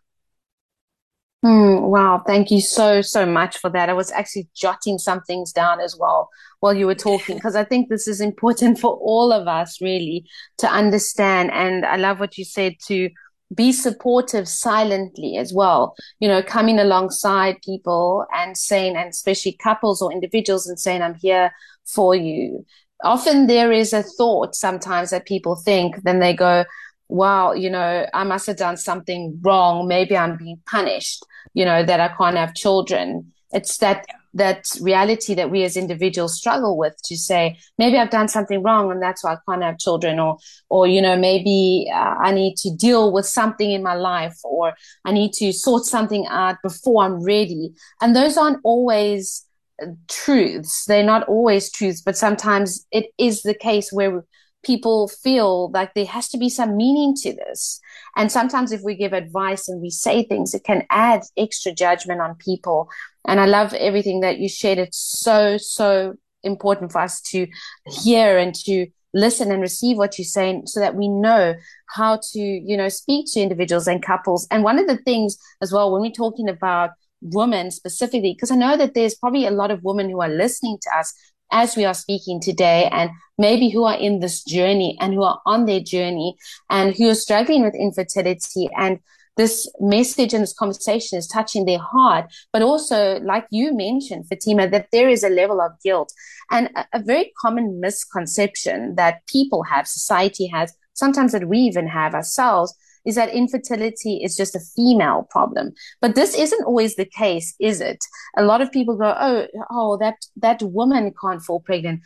Hmm, 1.42 1.80
wow, 1.84 2.22
thank 2.26 2.50
you 2.50 2.60
so, 2.60 3.00
so 3.00 3.24
much 3.24 3.56
for 3.56 3.70
that. 3.70 3.88
I 3.88 3.94
was 3.94 4.12
actually 4.12 4.48
jotting 4.54 4.98
some 4.98 5.22
things 5.22 5.52
down 5.52 5.80
as 5.80 5.96
well 5.98 6.28
while 6.60 6.74
you 6.74 6.86
were 6.86 6.94
talking, 6.94 7.36
because 7.38 7.56
I 7.56 7.64
think 7.64 7.88
this 7.88 8.06
is 8.06 8.20
important 8.20 8.78
for 8.78 8.92
all 8.96 9.32
of 9.32 9.48
us 9.48 9.80
really 9.80 10.26
to 10.58 10.66
understand. 10.70 11.50
And 11.50 11.86
I 11.86 11.96
love 11.96 12.20
what 12.20 12.36
you 12.36 12.44
said 12.44 12.74
to 12.88 13.08
be 13.54 13.72
supportive 13.72 14.48
silently 14.48 15.36
as 15.36 15.52
well, 15.52 15.94
you 16.20 16.28
know, 16.28 16.42
coming 16.42 16.78
alongside 16.78 17.60
people 17.62 18.24
and 18.32 18.56
saying, 18.56 18.96
and 18.96 19.10
especially 19.10 19.56
couples 19.60 20.00
or 20.00 20.12
individuals 20.12 20.66
and 20.66 20.78
saying, 20.78 21.02
I'm 21.02 21.14
here 21.14 21.50
for 21.84 22.14
you. 22.14 22.64
Often 23.02 23.46
there 23.46 23.72
is 23.72 23.92
a 23.92 24.02
thought 24.02 24.54
sometimes 24.54 25.10
that 25.10 25.26
people 25.26 25.56
think, 25.56 26.02
then 26.02 26.20
they 26.20 26.34
go, 26.34 26.64
wow, 27.08 27.52
you 27.52 27.70
know, 27.70 28.06
I 28.14 28.24
must 28.24 28.46
have 28.46 28.56
done 28.56 28.76
something 28.76 29.38
wrong. 29.42 29.88
Maybe 29.88 30.16
I'm 30.16 30.36
being 30.36 30.60
punished, 30.66 31.24
you 31.54 31.64
know, 31.64 31.84
that 31.84 31.98
I 31.98 32.08
can't 32.08 32.36
have 32.36 32.54
children. 32.54 33.32
It's 33.52 33.78
that 33.78 34.06
that 34.34 34.66
reality 34.80 35.34
that 35.34 35.50
we 35.50 35.64
as 35.64 35.76
individuals 35.76 36.36
struggle 36.36 36.76
with 36.76 36.96
to 37.04 37.16
say, 37.16 37.58
maybe 37.78 37.98
I've 37.98 38.10
done 38.10 38.28
something 38.28 38.62
wrong 38.62 38.90
and 38.90 39.02
that's 39.02 39.24
why 39.24 39.34
I 39.34 39.38
can't 39.48 39.62
have 39.62 39.78
children, 39.78 40.20
or 40.20 40.38
or 40.68 40.86
you 40.86 41.02
know, 41.02 41.16
maybe 41.16 41.90
uh, 41.92 42.14
I 42.20 42.32
need 42.32 42.56
to 42.58 42.74
deal 42.74 43.12
with 43.12 43.26
something 43.26 43.70
in 43.70 43.82
my 43.82 43.94
life, 43.94 44.38
or 44.44 44.74
I 45.04 45.12
need 45.12 45.32
to 45.34 45.52
sort 45.52 45.84
something 45.84 46.26
out 46.28 46.56
before 46.62 47.04
I'm 47.04 47.22
ready. 47.24 47.72
And 48.00 48.14
those 48.14 48.36
aren't 48.36 48.60
always 48.64 49.44
uh, 49.82 49.86
truths. 50.08 50.84
They're 50.86 51.02
not 51.04 51.28
always 51.28 51.70
truths, 51.70 52.00
but 52.00 52.16
sometimes 52.16 52.86
it 52.92 53.06
is 53.18 53.42
the 53.42 53.54
case 53.54 53.92
where 53.92 54.24
people 54.62 55.08
feel 55.08 55.70
like 55.70 55.94
there 55.94 56.04
has 56.04 56.28
to 56.28 56.38
be 56.38 56.48
some 56.50 56.76
meaning 56.76 57.14
to 57.16 57.32
this. 57.32 57.80
And 58.16 58.30
sometimes 58.30 58.72
if 58.72 58.82
we 58.82 58.94
give 58.94 59.12
advice 59.12 59.68
and 59.68 59.80
we 59.80 59.90
say 59.90 60.24
things, 60.24 60.54
it 60.54 60.64
can 60.64 60.84
add 60.90 61.22
extra 61.36 61.72
judgment 61.72 62.20
on 62.20 62.34
people. 62.34 62.88
And 63.26 63.40
I 63.40 63.46
love 63.46 63.74
everything 63.74 64.20
that 64.20 64.38
you 64.38 64.48
shared. 64.48 64.78
It's 64.78 64.98
so, 64.98 65.56
so 65.58 66.14
important 66.42 66.92
for 66.92 67.00
us 67.00 67.20
to 67.20 67.46
hear 67.86 68.38
and 68.38 68.54
to 68.54 68.86
listen 69.12 69.50
and 69.50 69.60
receive 69.60 69.96
what 69.96 70.18
you're 70.18 70.24
saying 70.24 70.66
so 70.66 70.80
that 70.80 70.94
we 70.94 71.08
know 71.08 71.54
how 71.94 72.20
to, 72.32 72.40
you 72.40 72.76
know, 72.76 72.88
speak 72.88 73.26
to 73.32 73.40
individuals 73.40 73.88
and 73.88 74.02
couples. 74.02 74.46
And 74.50 74.62
one 74.62 74.78
of 74.78 74.86
the 74.86 74.98
things 74.98 75.36
as 75.60 75.72
well, 75.72 75.92
when 75.92 76.02
we're 76.02 76.12
talking 76.12 76.48
about 76.48 76.90
women 77.20 77.70
specifically, 77.70 78.32
because 78.32 78.50
I 78.50 78.56
know 78.56 78.76
that 78.76 78.94
there's 78.94 79.14
probably 79.14 79.46
a 79.46 79.50
lot 79.50 79.70
of 79.70 79.82
women 79.82 80.08
who 80.08 80.20
are 80.20 80.28
listening 80.28 80.78
to 80.82 80.96
us 80.96 81.12
as 81.52 81.76
we 81.76 81.84
are 81.84 81.94
speaking 81.94 82.40
today 82.40 82.88
and 82.92 83.10
maybe 83.36 83.70
who 83.70 83.84
are 83.84 83.96
in 83.96 84.20
this 84.20 84.44
journey 84.44 84.96
and 85.00 85.12
who 85.12 85.24
are 85.24 85.40
on 85.46 85.66
their 85.66 85.80
journey 85.80 86.36
and 86.70 86.94
who 86.94 87.08
are 87.08 87.14
struggling 87.14 87.62
with 87.62 87.74
infertility 87.74 88.68
and 88.76 89.00
this 89.36 89.70
message 89.80 90.34
and 90.34 90.42
this 90.42 90.52
conversation 90.52 91.18
is 91.18 91.26
touching 91.26 91.64
their 91.64 91.78
heart, 91.78 92.26
but 92.52 92.62
also, 92.62 93.20
like 93.20 93.46
you 93.50 93.74
mentioned, 93.74 94.26
Fatima, 94.28 94.68
that 94.68 94.88
there 94.92 95.08
is 95.08 95.22
a 95.22 95.28
level 95.28 95.60
of 95.60 95.72
guilt 95.82 96.12
and 96.50 96.68
a, 96.76 96.86
a 96.94 97.02
very 97.02 97.32
common 97.40 97.80
misconception 97.80 98.94
that 98.96 99.26
people 99.26 99.62
have, 99.62 99.86
society 99.86 100.46
has, 100.48 100.74
sometimes 100.94 101.32
that 101.32 101.48
we 101.48 101.58
even 101.58 101.86
have 101.86 102.14
ourselves, 102.14 102.74
is 103.06 103.14
that 103.14 103.30
infertility 103.30 104.16
is 104.22 104.36
just 104.36 104.54
a 104.54 104.60
female 104.76 105.26
problem. 105.30 105.72
But 106.00 106.14
this 106.14 106.34
isn't 106.34 106.64
always 106.64 106.96
the 106.96 107.06
case, 107.06 107.54
is 107.58 107.80
it? 107.80 108.04
A 108.36 108.42
lot 108.42 108.60
of 108.60 108.70
people 108.70 108.96
go, 108.96 109.14
oh, 109.18 109.46
oh, 109.70 109.96
that 109.98 110.16
that 110.36 110.62
woman 110.62 111.14
can't 111.20 111.42
fall 111.42 111.60
pregnant. 111.60 112.02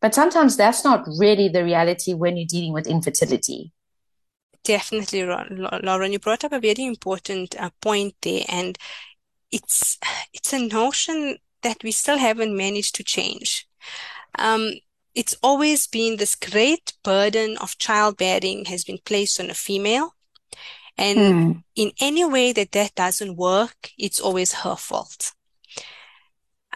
But 0.00 0.14
sometimes 0.14 0.56
that's 0.56 0.84
not 0.84 1.06
really 1.18 1.48
the 1.48 1.64
reality 1.64 2.14
when 2.14 2.36
you're 2.36 2.46
dealing 2.46 2.72
with 2.72 2.86
infertility. 2.86 3.72
Definitely, 4.68 5.24
Lauren, 5.24 6.12
you 6.12 6.18
brought 6.18 6.44
up 6.44 6.52
a 6.52 6.60
very 6.60 6.84
important 6.84 7.58
uh, 7.58 7.70
point 7.80 8.14
there, 8.20 8.44
and 8.48 8.76
it's 9.50 9.96
it's 10.34 10.52
a 10.52 10.58
notion 10.58 11.38
that 11.62 11.82
we 11.82 11.90
still 11.90 12.18
haven't 12.18 12.54
managed 12.54 12.94
to 12.96 13.02
change. 13.02 13.66
Um, 14.38 14.72
it's 15.14 15.36
always 15.42 15.86
been 15.86 16.16
this 16.18 16.34
great 16.36 16.92
burden 17.02 17.56
of 17.58 17.78
childbearing 17.78 18.66
has 18.66 18.84
been 18.84 18.98
placed 19.06 19.40
on 19.40 19.48
a 19.50 19.54
female. 19.54 20.14
And 20.98 21.18
Hmm. 21.18 21.52
in 21.74 21.92
any 21.98 22.26
way 22.26 22.52
that 22.52 22.72
that 22.72 22.94
doesn't 22.94 23.36
work, 23.36 23.92
it's 23.96 24.20
always 24.20 24.52
her 24.52 24.76
fault. 24.76 25.32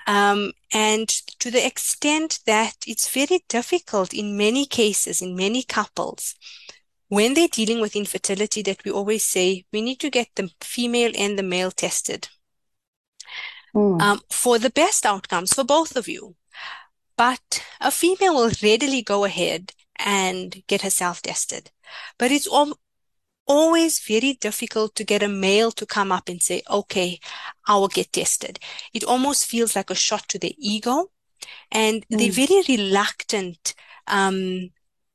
Um, 0.06 0.52
and 0.72 1.08
to 1.40 1.50
the 1.50 1.64
extent 1.66 2.40
that 2.46 2.76
it's 2.86 3.10
very 3.10 3.44
difficult 3.48 4.14
in 4.14 4.38
many 4.38 4.64
cases, 4.66 5.20
in 5.20 5.36
many 5.36 5.62
couples, 5.62 6.34
when 7.12 7.34
they're 7.34 7.48
dealing 7.60 7.80
with 7.80 7.94
infertility, 7.94 8.62
that 8.62 8.84
we 8.84 8.90
always 8.90 9.22
say 9.24 9.66
we 9.72 9.82
need 9.82 10.00
to 10.00 10.10
get 10.10 10.28
the 10.34 10.50
female 10.62 11.12
and 11.18 11.38
the 11.38 11.42
male 11.42 11.70
tested 11.70 12.28
Hmm. 13.74 14.00
um, 14.00 14.20
for 14.30 14.58
the 14.58 14.70
best 14.70 15.04
outcomes 15.04 15.52
for 15.52 15.64
both 15.64 15.96
of 15.96 16.08
you. 16.08 16.36
But 17.16 17.62
a 17.80 17.90
female 17.90 18.34
will 18.34 18.52
readily 18.62 19.02
go 19.02 19.24
ahead 19.24 19.72
and 19.98 20.62
get 20.66 20.82
herself 20.82 21.20
tested. 21.22 21.70
But 22.18 22.30
it's 22.32 22.48
al 22.48 22.78
always 23.46 24.00
very 24.00 24.34
difficult 24.40 24.94
to 24.94 25.04
get 25.04 25.22
a 25.22 25.28
male 25.28 25.70
to 25.72 25.84
come 25.86 26.12
up 26.12 26.28
and 26.28 26.42
say, 26.42 26.62
okay, 26.70 27.18
I 27.66 27.76
will 27.76 27.88
get 27.88 28.12
tested. 28.12 28.58
It 28.94 29.04
almost 29.04 29.46
feels 29.46 29.76
like 29.76 29.90
a 29.90 29.94
shot 29.94 30.28
to 30.28 30.38
their 30.38 30.56
ego. 30.58 31.10
And 31.70 32.06
they're 32.10 32.30
Mm. 32.30 32.46
very 32.46 32.62
reluctant 32.68 33.74
um, 34.06 34.70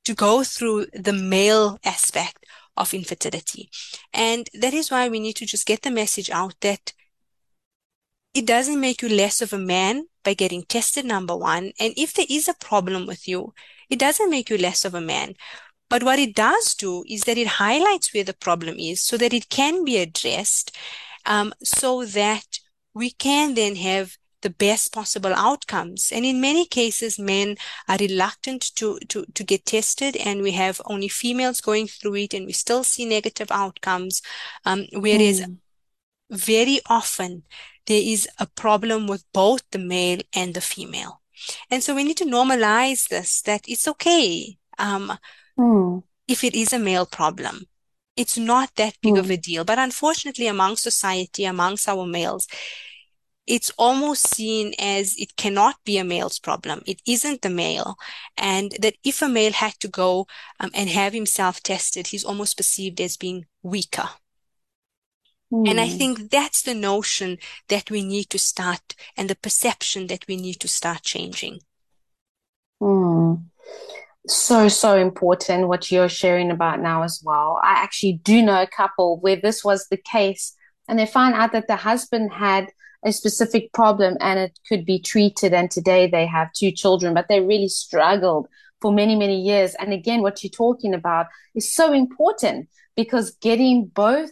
to 0.08 0.16
go 0.16 0.42
through 0.42 0.86
the 0.94 1.12
male 1.12 1.78
aspect 1.84 2.46
of 2.78 2.94
infertility. 2.94 3.70
And 4.14 4.50
that 4.54 4.74
is 4.74 4.90
why 4.90 5.10
we 5.10 5.20
need 5.20 5.36
to 5.36 5.46
just 5.46 5.68
get 5.68 5.82
the 5.82 5.92
message 5.92 6.30
out 6.30 6.56
that 6.62 6.94
it 8.34 8.46
doesn't 8.46 8.80
make 8.80 9.02
you 9.02 9.10
less 9.10 9.42
of 9.42 9.52
a 9.52 9.58
man 9.58 10.06
by 10.24 10.34
getting 10.34 10.64
tested, 10.64 11.04
number 11.04 11.36
one. 11.36 11.74
And 11.78 11.94
if 11.98 12.14
there 12.14 12.26
is 12.30 12.48
a 12.48 12.54
problem 12.54 13.06
with 13.06 13.28
you, 13.28 13.54
it 13.90 14.00
doesn't 14.00 14.30
make 14.30 14.50
you 14.50 14.58
less 14.58 14.86
of 14.86 14.94
a 14.94 15.02
man. 15.02 15.36
But 15.90 16.04
what 16.04 16.20
it 16.20 16.36
does 16.36 16.74
do 16.74 17.04
is 17.10 17.22
that 17.24 17.38
it 17.38 17.48
highlights 17.48 18.14
where 18.14 18.24
the 18.24 18.34
problem 18.34 18.76
is 18.80 19.02
so 19.02 19.18
that 19.18 19.34
it 19.34 19.50
can 19.50 19.84
be 19.84 19.98
addressed, 19.98 20.76
um, 21.26 21.54
so 21.64 22.06
that 22.06 22.60
we 22.94 23.10
can 23.12 23.56
then 23.56 23.76
have 23.76 24.18
the 24.42 24.50
best 24.50 24.94
possible 24.94 25.34
outcomes. 25.34 26.12
And 26.12 26.26
in 26.26 26.42
many 26.42 26.66
cases, 26.66 27.20
men 27.20 27.58
are 27.88 27.98
reluctant 28.00 28.76
to, 28.76 29.00
to, 29.10 29.26
to 29.34 29.44
get 29.44 29.66
tested, 29.66 30.16
and 30.18 30.42
we 30.42 30.52
have 30.52 30.82
only 30.86 31.08
females 31.08 31.62
going 31.62 31.88
through 31.88 32.16
it, 32.16 32.34
and 32.34 32.46
we 32.46 32.54
still 32.54 32.84
see 32.84 33.06
negative 33.06 33.52
outcomes. 33.52 34.22
Um, 34.66 34.86
whereas 34.94 35.42
Hmm. 35.42 35.54
very 36.30 36.80
often 36.88 37.44
there 37.86 38.02
is 38.04 38.28
a 38.40 38.48
problem 38.48 39.08
with 39.08 39.24
both 39.34 39.64
the 39.72 39.80
male 39.80 40.20
and 40.34 40.54
the 40.54 40.62
female. 40.62 41.22
And 41.72 41.84
so 41.84 41.96
we 41.96 42.04
need 42.04 42.18
to 42.18 42.26
normalize 42.26 43.08
this, 43.10 43.42
that 43.44 43.62
it's 43.68 43.88
okay. 43.88 44.58
Um, 44.78 45.18
Hmm. 45.58 46.00
if 46.28 46.44
it 46.44 46.56
is 46.56 46.74
a 46.74 46.80
male 46.80 47.06
problem. 47.06 47.66
It's 48.16 48.38
not 48.38 48.76
that 48.76 48.98
big 49.02 49.18
of 49.18 49.30
Hmm. 49.30 49.32
a 49.32 49.38
deal. 49.38 49.64
But 49.64 49.80
unfortunately, 49.80 50.48
among 50.48 50.78
society, 50.78 51.46
amongst 51.46 51.88
our 51.88 52.06
males, 52.06 52.48
it's 53.48 53.72
almost 53.78 54.28
seen 54.28 54.74
as 54.80 55.16
it 55.18 55.36
cannot 55.38 55.76
be 55.86 55.98
a 55.98 56.04
male's 56.04 56.40
problem. 56.40 56.84
It 56.86 57.02
isn't 57.08 57.42
the 57.42 57.50
male. 57.50 57.96
And 58.38 58.74
that 58.82 58.96
if 59.04 59.22
a 59.22 59.30
male 59.30 59.54
had 59.54 59.74
to 59.80 59.88
go 59.88 60.28
um, 60.60 60.72
and 60.74 60.90
have 60.90 61.14
himself 61.14 61.64
tested, 61.64 62.08
he's 62.08 62.26
almost 62.26 62.58
perceived 62.58 63.02
as 63.02 63.18
being 63.18 63.46
weaker. 63.64 64.10
And 65.66 65.80
I 65.80 65.88
Hmm. 65.88 65.88
think 65.88 66.32
that's 66.32 66.64
the 66.64 66.74
notion 66.74 67.38
that 67.68 67.92
we 67.92 68.02
need 68.04 68.32
to 68.32 68.40
start 68.40 68.96
and 69.16 69.30
the 69.30 69.36
perception 69.36 70.08
that 70.08 70.26
we 70.28 70.36
need 70.36 70.60
to 70.62 70.68
start 70.68 71.04
changing. 71.04 71.60
Mm. 72.82 73.44
So, 74.28 74.68
so 74.70 74.98
important 74.98 75.68
what 75.70 75.92
you're 75.92 76.10
sharing 76.10 76.52
about 76.52 76.82
now 76.82 77.04
as 77.04 77.22
well. 77.24 77.60
I 77.64 77.74
actually 77.84 78.22
do 78.24 78.42
know 78.44 78.62
a 78.62 78.68
couple 78.68 79.20
where 79.20 79.38
this 79.38 79.64
was 79.64 79.88
the 79.90 79.98
case, 79.98 80.56
and 80.88 81.00
they 81.00 81.06
found 81.06 81.36
out 81.36 81.54
that 81.54 81.68
the 81.68 81.78
husband 81.78 82.34
had 82.34 82.68
a 83.06 83.12
specific 83.12 83.72
problem 83.74 84.18
and 84.20 84.40
it 84.40 84.60
could 84.68 84.86
be 84.86 85.00
treated. 85.00 85.54
And 85.54 85.70
today 85.70 86.08
they 86.08 86.26
have 86.26 86.54
two 86.54 86.72
children, 86.72 87.14
but 87.14 87.28
they 87.28 87.40
really 87.40 87.68
struggled 87.68 88.48
for 88.82 88.92
many, 88.92 89.16
many 89.16 89.40
years. 89.40 89.76
And 89.76 89.94
again, 89.94 90.22
what 90.22 90.44
you're 90.44 90.52
talking 90.52 90.94
about 90.94 91.28
is 91.56 91.74
so 91.74 91.94
important 91.94 92.70
because 92.96 93.32
getting 93.42 93.86
both 93.86 94.32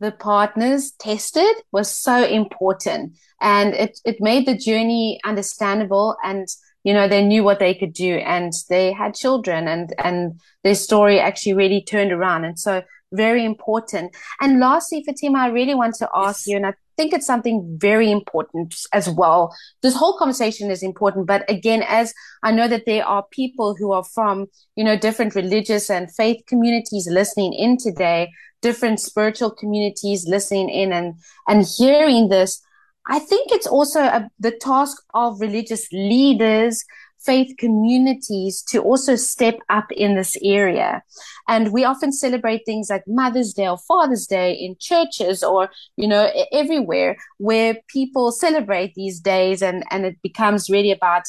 the 0.00 0.12
partners 0.12 0.92
tested 0.98 1.54
was 1.72 1.90
so 1.90 2.24
important 2.24 3.16
and 3.40 3.74
it, 3.74 3.98
it 4.04 4.20
made 4.20 4.46
the 4.46 4.56
journey 4.56 5.20
understandable 5.24 6.16
and 6.24 6.46
you 6.82 6.92
know 6.92 7.08
they 7.08 7.24
knew 7.24 7.44
what 7.44 7.58
they 7.58 7.74
could 7.74 7.92
do 7.92 8.16
and 8.16 8.52
they 8.68 8.92
had 8.92 9.14
children 9.14 9.68
and 9.68 9.94
and 10.02 10.40
their 10.62 10.74
story 10.74 11.20
actually 11.20 11.54
really 11.54 11.82
turned 11.82 12.12
around 12.12 12.44
and 12.44 12.58
so 12.58 12.82
very 13.14 13.44
important. 13.44 14.14
And 14.40 14.60
lastly 14.60 15.02
fatima 15.06 15.38
i 15.40 15.48
really 15.48 15.74
want 15.74 15.94
to 15.96 16.08
ask 16.14 16.46
you 16.46 16.56
and 16.56 16.66
i 16.66 16.74
think 16.96 17.12
it's 17.12 17.26
something 17.26 17.76
very 17.80 18.08
important 18.10 18.72
as 18.92 19.08
well. 19.10 19.52
This 19.82 19.96
whole 19.96 20.16
conversation 20.16 20.70
is 20.70 20.82
important 20.82 21.26
but 21.26 21.48
again 21.50 21.82
as 21.86 22.14
i 22.42 22.52
know 22.52 22.68
that 22.68 22.86
there 22.86 23.04
are 23.04 23.24
people 23.30 23.74
who 23.74 23.92
are 23.92 24.04
from 24.04 24.46
you 24.76 24.84
know 24.84 24.96
different 24.96 25.34
religious 25.34 25.90
and 25.90 26.14
faith 26.14 26.42
communities 26.46 27.08
listening 27.10 27.52
in 27.52 27.76
today 27.76 28.30
different 28.62 29.00
spiritual 29.00 29.50
communities 29.50 30.26
listening 30.26 30.68
in 30.68 30.92
and 30.92 31.14
and 31.48 31.66
hearing 31.78 32.28
this 32.28 32.62
I 33.06 33.18
think 33.18 33.52
it's 33.52 33.66
also 33.66 34.00
a, 34.00 34.30
the 34.38 34.50
task 34.50 34.96
of 35.12 35.40
religious 35.40 35.86
leaders, 35.92 36.82
faith 37.24 37.56
communities 37.58 38.62
to 38.68 38.80
also 38.80 39.16
step 39.16 39.58
up 39.68 39.90
in 39.92 40.14
this 40.14 40.36
area. 40.42 41.02
And 41.48 41.72
we 41.72 41.84
often 41.84 42.12
celebrate 42.12 42.62
things 42.64 42.88
like 42.90 43.04
Mother's 43.06 43.52
Day 43.52 43.68
or 43.68 43.78
Father's 43.78 44.26
Day 44.26 44.52
in 44.52 44.76
churches 44.78 45.42
or, 45.42 45.70
you 45.96 46.08
know, 46.08 46.30
everywhere 46.52 47.16
where 47.38 47.76
people 47.88 48.32
celebrate 48.32 48.94
these 48.94 49.20
days 49.20 49.62
and, 49.62 49.84
and 49.90 50.06
it 50.06 50.16
becomes 50.22 50.70
really 50.70 50.92
about 50.92 51.24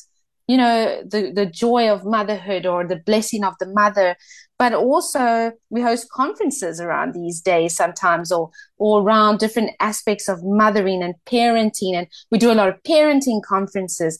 you 0.47 0.57
know 0.57 1.01
the 1.03 1.31
the 1.33 1.45
joy 1.45 1.89
of 1.89 2.05
motherhood 2.05 2.65
or 2.65 2.85
the 2.85 2.97
blessing 2.97 3.43
of 3.43 3.55
the 3.59 3.67
mother. 3.67 4.15
But 4.57 4.73
also 4.73 5.51
we 5.69 5.81
host 5.81 6.09
conferences 6.11 6.79
around 6.79 7.13
these 7.13 7.41
days 7.41 7.75
sometimes 7.75 8.31
or 8.31 8.51
or 8.77 9.01
around 9.01 9.39
different 9.39 9.71
aspects 9.79 10.29
of 10.29 10.43
mothering 10.43 11.03
and 11.03 11.15
parenting. 11.25 11.95
And 11.95 12.07
we 12.31 12.37
do 12.37 12.51
a 12.51 12.53
lot 12.53 12.69
of 12.69 12.81
parenting 12.83 13.41
conferences. 13.43 14.19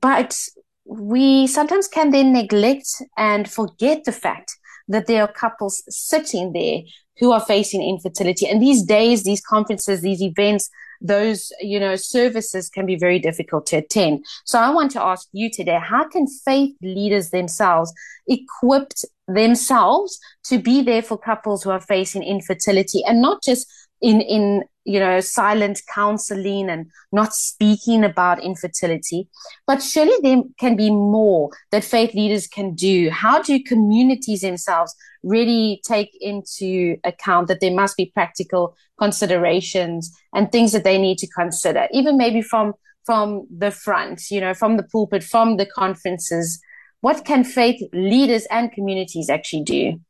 But 0.00 0.36
we 0.84 1.46
sometimes 1.46 1.88
can 1.88 2.10
then 2.10 2.32
neglect 2.32 2.88
and 3.16 3.50
forget 3.50 4.04
the 4.04 4.12
fact 4.12 4.56
that 4.88 5.06
there 5.06 5.22
are 5.22 5.32
couples 5.32 5.82
sitting 5.88 6.52
there 6.52 6.80
who 7.18 7.32
are 7.32 7.40
facing 7.40 7.82
infertility. 7.82 8.46
And 8.46 8.60
these 8.60 8.82
days 8.82 9.24
these 9.24 9.40
conferences 9.40 10.02
these 10.02 10.22
events 10.22 10.70
those 11.00 11.52
you 11.60 11.78
know 11.78 11.96
services 11.96 12.70
can 12.70 12.86
be 12.86 12.96
very 12.96 13.18
difficult 13.18 13.66
to 13.66 13.76
attend. 13.76 14.24
So 14.44 14.58
i 14.58 14.70
want 14.70 14.90
to 14.92 15.02
ask 15.02 15.28
you 15.32 15.50
today 15.50 15.78
how 15.82 16.08
can 16.08 16.26
faith 16.26 16.74
leaders 16.82 17.30
themselves 17.30 17.92
equip 18.26 18.92
themselves 19.28 20.18
to 20.44 20.58
be 20.58 20.82
there 20.82 21.02
for 21.02 21.18
couples 21.18 21.62
who 21.62 21.70
are 21.70 21.80
facing 21.80 22.22
infertility 22.22 23.02
and 23.04 23.22
not 23.22 23.42
just 23.42 23.66
in 24.04 24.20
in 24.20 24.64
you 24.84 25.00
know 25.00 25.18
silent 25.20 25.80
counseling 25.92 26.68
and 26.68 26.86
not 27.10 27.32
speaking 27.32 28.04
about 28.04 28.44
infertility. 28.44 29.28
But 29.66 29.82
surely 29.82 30.14
there 30.22 30.42
can 30.60 30.76
be 30.76 30.90
more 30.90 31.50
that 31.72 31.84
faith 31.84 32.14
leaders 32.14 32.46
can 32.46 32.74
do. 32.74 33.10
How 33.10 33.40
do 33.42 33.58
communities 33.62 34.42
themselves 34.42 34.94
really 35.22 35.80
take 35.86 36.10
into 36.20 36.98
account 37.02 37.48
that 37.48 37.60
there 37.60 37.74
must 37.74 37.96
be 37.96 38.12
practical 38.12 38.76
considerations 38.98 40.14
and 40.34 40.52
things 40.52 40.72
that 40.72 40.84
they 40.84 40.98
need 40.98 41.16
to 41.16 41.26
consider 41.28 41.88
even 41.90 42.18
maybe 42.18 42.42
from 42.42 42.74
from 43.06 43.46
the 43.50 43.70
front 43.70 44.30
you 44.30 44.40
know 44.40 44.54
from 44.54 44.76
the 44.76 44.82
pulpit 44.92 45.24
from 45.24 45.56
the 45.56 45.66
conferences? 45.66 46.60
What 47.00 47.24
can 47.24 47.44
faith 47.44 47.82
leaders 47.92 48.46
and 48.50 48.72
communities 48.72 49.28
actually 49.30 49.64
do 49.64 50.00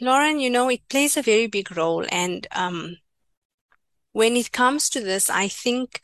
Lauren, 0.00 0.40
you 0.40 0.50
know, 0.50 0.68
it 0.68 0.88
plays 0.88 1.16
a 1.16 1.22
very 1.22 1.46
big 1.46 1.76
role. 1.76 2.04
And 2.10 2.46
um, 2.52 2.96
when 4.12 4.36
it 4.36 4.52
comes 4.52 4.88
to 4.90 5.00
this, 5.00 5.28
I 5.30 5.48
think 5.48 6.00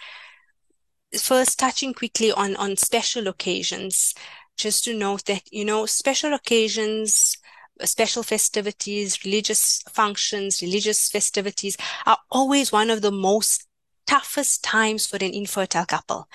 first 1.18 1.58
touching 1.58 1.94
quickly 1.94 2.32
on, 2.32 2.56
on 2.56 2.76
special 2.76 3.28
occasions, 3.28 4.14
just 4.56 4.84
to 4.84 4.96
note 4.96 5.24
that, 5.26 5.42
you 5.52 5.64
know, 5.64 5.86
special 5.86 6.34
occasions, 6.34 7.36
special 7.84 8.22
festivities, 8.22 9.24
religious 9.24 9.82
functions, 9.88 10.60
religious 10.60 11.08
festivities 11.08 11.76
are 12.06 12.18
always 12.30 12.72
one 12.72 12.90
of 12.90 13.02
the 13.02 13.12
most 13.12 13.66
toughest 14.06 14.64
times 14.64 15.06
for 15.06 15.16
an 15.16 15.32
infertile 15.34 15.84
couple. 15.84 16.28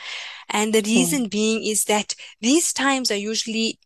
And 0.49 0.73
the 0.73 0.81
hmm. 0.81 0.87
reason 0.87 1.25
mm. 1.25 1.31
being 1.31 1.63
is 1.65 1.85
that 1.85 2.15
these 2.39 2.71
times 2.71 3.11
are 3.11 3.15
usually 3.15 3.79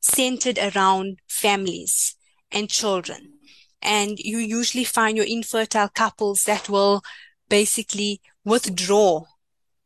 centered 0.00 0.58
around 0.58 1.18
families 1.28 2.17
and 2.52 2.68
children. 2.68 3.34
And 3.80 4.18
you 4.18 4.38
usually 4.38 4.84
find 4.84 5.16
your 5.16 5.26
infertile 5.26 5.88
couples 5.88 6.44
that 6.44 6.68
will 6.68 7.02
basically 7.48 8.20
withdraw 8.44 9.24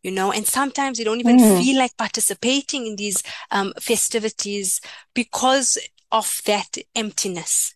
you 0.03 0.11
know, 0.11 0.33
and 0.33 0.47
sometimes 0.47 0.99
they 0.99 1.05
don't 1.05 1.21
even 1.21 1.39
mm. 1.39 1.63
feel 1.63 1.79
like 1.79 1.97
participating 1.97 2.87
in 2.87 2.97
these 2.97 3.23
um, 3.53 3.73
festivities 3.81 4.81
because 5.15 5.79
of 6.11 6.41
that 6.45 6.77
emptiness. 6.97 7.75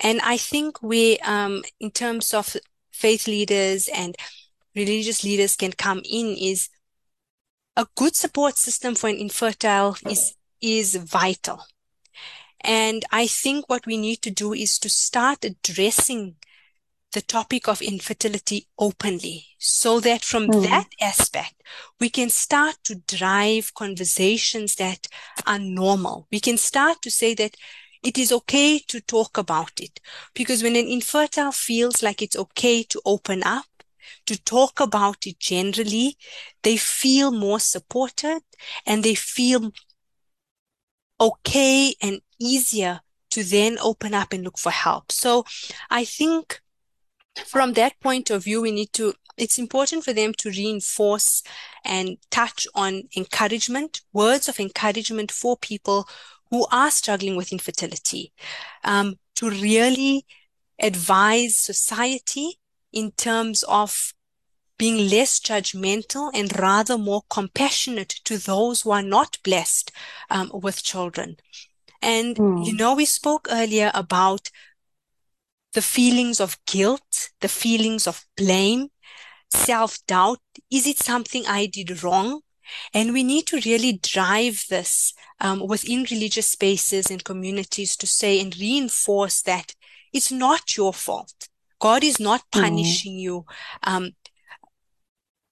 And 0.00 0.20
I 0.22 0.36
think 0.36 0.82
we, 0.82 1.18
um, 1.18 1.62
in 1.80 1.90
terms 1.90 2.32
of 2.32 2.56
faith 2.92 3.26
leaders 3.26 3.88
and 3.92 4.16
religious 4.76 5.24
leaders 5.24 5.56
can 5.56 5.72
come 5.72 6.00
in 6.08 6.36
is 6.38 6.68
a 7.76 7.86
good 7.96 8.14
support 8.14 8.56
system 8.56 8.94
for 8.94 9.08
an 9.08 9.16
infertile 9.16 9.96
is, 10.08 10.36
is 10.60 10.94
vital. 10.94 11.64
And 12.64 13.04
I 13.12 13.26
think 13.26 13.68
what 13.68 13.86
we 13.86 13.98
need 13.98 14.22
to 14.22 14.30
do 14.30 14.54
is 14.54 14.78
to 14.78 14.88
start 14.88 15.44
addressing 15.44 16.36
the 17.12 17.20
topic 17.20 17.68
of 17.68 17.80
infertility 17.80 18.66
openly 18.78 19.46
so 19.58 20.00
that 20.00 20.24
from 20.24 20.48
mm. 20.48 20.62
that 20.64 20.88
aspect, 21.00 21.62
we 22.00 22.08
can 22.08 22.28
start 22.28 22.76
to 22.84 22.96
drive 22.96 23.72
conversations 23.74 24.74
that 24.76 25.06
are 25.46 25.58
normal. 25.58 26.26
We 26.32 26.40
can 26.40 26.56
start 26.56 27.02
to 27.02 27.10
say 27.10 27.34
that 27.34 27.54
it 28.02 28.18
is 28.18 28.32
okay 28.32 28.78
to 28.88 29.00
talk 29.00 29.38
about 29.38 29.80
it 29.80 30.00
because 30.34 30.62
when 30.62 30.76
an 30.76 30.88
infertile 30.88 31.52
feels 31.52 32.02
like 32.02 32.20
it's 32.20 32.36
okay 32.36 32.82
to 32.82 33.00
open 33.04 33.42
up, 33.44 33.66
to 34.26 34.42
talk 34.42 34.80
about 34.80 35.26
it 35.26 35.38
generally, 35.38 36.16
they 36.62 36.76
feel 36.76 37.30
more 37.30 37.60
supported 37.60 38.40
and 38.86 39.02
they 39.02 39.14
feel 39.14 39.72
okay 41.20 41.94
and 42.02 42.20
easier 42.44 43.00
to 43.30 43.42
then 43.42 43.78
open 43.80 44.14
up 44.14 44.32
and 44.32 44.44
look 44.44 44.58
for 44.58 44.70
help. 44.70 45.10
So 45.10 45.44
I 45.90 46.04
think 46.04 46.60
from 47.46 47.72
that 47.72 47.98
point 48.00 48.30
of 48.30 48.44
view, 48.44 48.60
we 48.62 48.70
need 48.70 48.92
to, 48.92 49.14
it's 49.36 49.58
important 49.58 50.04
for 50.04 50.12
them 50.12 50.32
to 50.34 50.50
reinforce 50.50 51.42
and 51.84 52.18
touch 52.30 52.66
on 52.74 53.04
encouragement, 53.16 54.02
words 54.12 54.48
of 54.48 54.60
encouragement 54.60 55.32
for 55.32 55.56
people 55.56 56.08
who 56.50 56.66
are 56.70 56.90
struggling 56.90 57.34
with 57.34 57.50
infertility, 57.50 58.32
um, 58.84 59.16
to 59.34 59.50
really 59.50 60.24
advise 60.78 61.56
society 61.56 62.60
in 62.92 63.10
terms 63.12 63.64
of 63.64 64.14
being 64.78 65.08
less 65.08 65.40
judgmental 65.40 66.30
and 66.34 66.56
rather 66.58 66.98
more 66.98 67.22
compassionate 67.30 68.10
to 68.24 68.38
those 68.38 68.82
who 68.82 68.90
are 68.90 69.02
not 69.02 69.38
blessed 69.42 69.90
um, 70.30 70.50
with 70.52 70.82
children. 70.82 71.36
And, 72.04 72.36
mm. 72.36 72.66
you 72.66 72.74
know, 72.74 72.94
we 72.94 73.06
spoke 73.06 73.48
earlier 73.50 73.90
about 73.94 74.50
the 75.72 75.80
feelings 75.82 76.38
of 76.38 76.58
guilt, 76.66 77.30
the 77.40 77.48
feelings 77.48 78.06
of 78.06 78.26
blame, 78.36 78.88
self 79.50 79.98
doubt. 80.06 80.38
Is 80.70 80.86
it 80.86 80.98
something 80.98 81.46
I 81.46 81.66
did 81.66 82.04
wrong? 82.04 82.42
And 82.92 83.12
we 83.12 83.24
need 83.24 83.46
to 83.48 83.60
really 83.64 84.00
drive 84.02 84.64
this 84.68 85.14
um, 85.40 85.66
within 85.66 86.06
religious 86.10 86.48
spaces 86.48 87.10
and 87.10 87.24
communities 87.24 87.96
to 87.96 88.06
say 88.06 88.40
and 88.40 88.56
reinforce 88.56 89.42
that 89.42 89.74
it's 90.12 90.30
not 90.30 90.76
your 90.76 90.92
fault. 90.92 91.48
God 91.80 92.04
is 92.04 92.20
not 92.20 92.42
hmm. 92.52 92.60
punishing 92.60 93.14
mm. 93.14 93.20
you. 93.20 93.44
Um, 93.82 94.12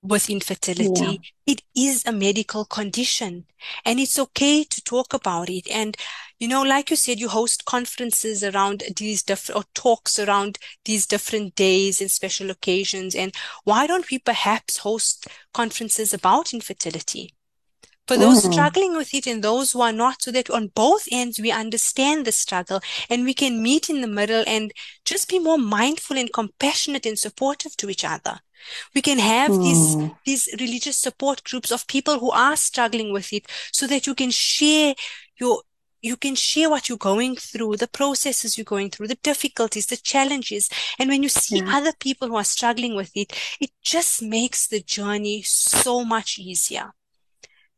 with 0.03 0.28
infertility. 0.28 1.22
Yeah. 1.46 1.55
It 1.55 1.62
is 1.76 2.05
a 2.05 2.12
medical 2.12 2.64
condition 2.64 3.46
and 3.84 4.00
it's 4.00 4.18
okay 4.18 4.64
to 4.64 4.82
talk 4.82 5.14
about 5.14 5.48
it. 5.48 5.70
And, 5.70 5.96
you 6.43 6.49
know, 6.49 6.62
like 6.62 6.90
you 6.90 6.97
said, 6.97 7.20
you 7.20 7.28
host 7.28 7.66
conferences 7.66 8.43
around 8.43 8.82
these 8.97 9.22
different 9.22 9.61
or 9.61 9.64
talks 9.74 10.18
around 10.18 10.59
these 10.84 11.07
different 11.07 11.55
days 11.55 12.01
and 12.01 12.11
special 12.11 12.51
occasions. 12.51 13.14
And 13.14 13.32
why 13.62 13.86
don't 13.86 14.11
we 14.11 14.18
perhaps 14.18 14.78
host 14.78 15.28
conferences 15.55 16.12
about 16.12 16.53
infertility? 16.53 17.36
for 18.09 18.16
those 18.16 18.45
mm. 18.45 18.53
struggling 18.53 18.97
with 18.97 19.14
it 19.14 19.28
and 19.28 19.45
those 19.45 19.70
who 19.70 19.80
are 19.80 19.93
not, 19.93 20.20
so 20.20 20.32
that 20.32 20.51
on 20.51 20.66
both 20.74 21.07
ends 21.12 21.38
we 21.38 21.53
understand 21.53 22.24
the 22.24 22.32
struggle 22.32 22.80
and 23.09 23.24
we 23.24 23.32
can 23.32 23.62
meet 23.62 23.88
in 23.88 24.01
the 24.01 24.09
middle 24.09 24.43
and 24.49 24.72
just 25.05 25.28
be 25.28 25.38
more 25.38 25.57
mindful 25.57 26.18
and 26.18 26.32
compassionate 26.32 27.07
and 27.07 27.16
supportive 27.16 27.76
to 27.76 27.88
each 27.88 28.05
other. 28.05 28.40
We 28.97 29.03
can 29.03 29.20
have 29.20 29.53
mm. 29.53 29.62
these, 29.62 30.11
these 30.26 30.61
religious 30.61 30.99
support 30.99 31.45
groups 31.45 31.70
of 31.70 31.86
people 31.86 32.18
who 32.18 32.32
are 32.32 32.57
struggling 32.57 33.12
with 33.12 33.32
it 33.32 33.47
so 33.70 33.86
that 33.86 34.09
you 34.09 34.16
can 34.16 34.32
share 34.32 34.97
your 35.38 35.62
you 36.03 36.16
can 36.16 36.34
share 36.34 36.68
what 36.68 36.88
you're 36.88 36.98
going 36.98 37.36
through, 37.36 37.76
the 37.76 37.88
processes 37.88 38.59
you're 38.59 38.64
going 38.64 38.90
through, 38.90 39.07
the 39.07 39.18
difficulties, 39.22 39.86
the 39.86 39.96
challenges. 39.96 40.68
And 40.98 41.09
when 41.09 41.22
you 41.22 41.28
see 41.28 41.59
yeah. 41.59 41.76
other 41.76 41.92
people 41.98 42.28
who 42.28 42.36
are 42.36 42.44
struggling 42.44 42.96
with 42.96 43.12
it, 43.14 43.32
it 43.61 43.70
just 43.82 44.20
makes 44.20 44.66
the 44.66 44.80
journey 44.80 45.42
so 45.42 46.05
much 46.05 46.38
easier. 46.38 46.90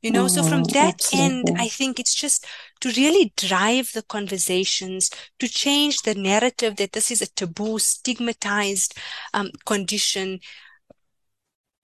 You 0.01 0.11
know, 0.11 0.25
mm, 0.25 0.31
so 0.31 0.43
from 0.43 0.65
mm, 0.65 0.73
that 0.73 0.95
absolutely. 0.95 1.51
end, 1.51 1.59
I 1.59 1.69
think 1.69 1.99
it's 1.99 2.15
just 2.15 2.47
to 2.81 2.91
really 2.91 3.33
drive 3.37 3.93
the 3.93 4.03
conversations, 4.03 5.11
to 5.39 5.49
change 5.49 6.03
the 6.03 6.15
narrative 6.15 6.77
that 6.77 6.93
this 6.93 7.11
is 7.11 7.23
a 7.23 7.27
taboo, 7.27 7.79
stigmatized 7.79 8.99
um, 9.33 9.51
condition 9.65 10.41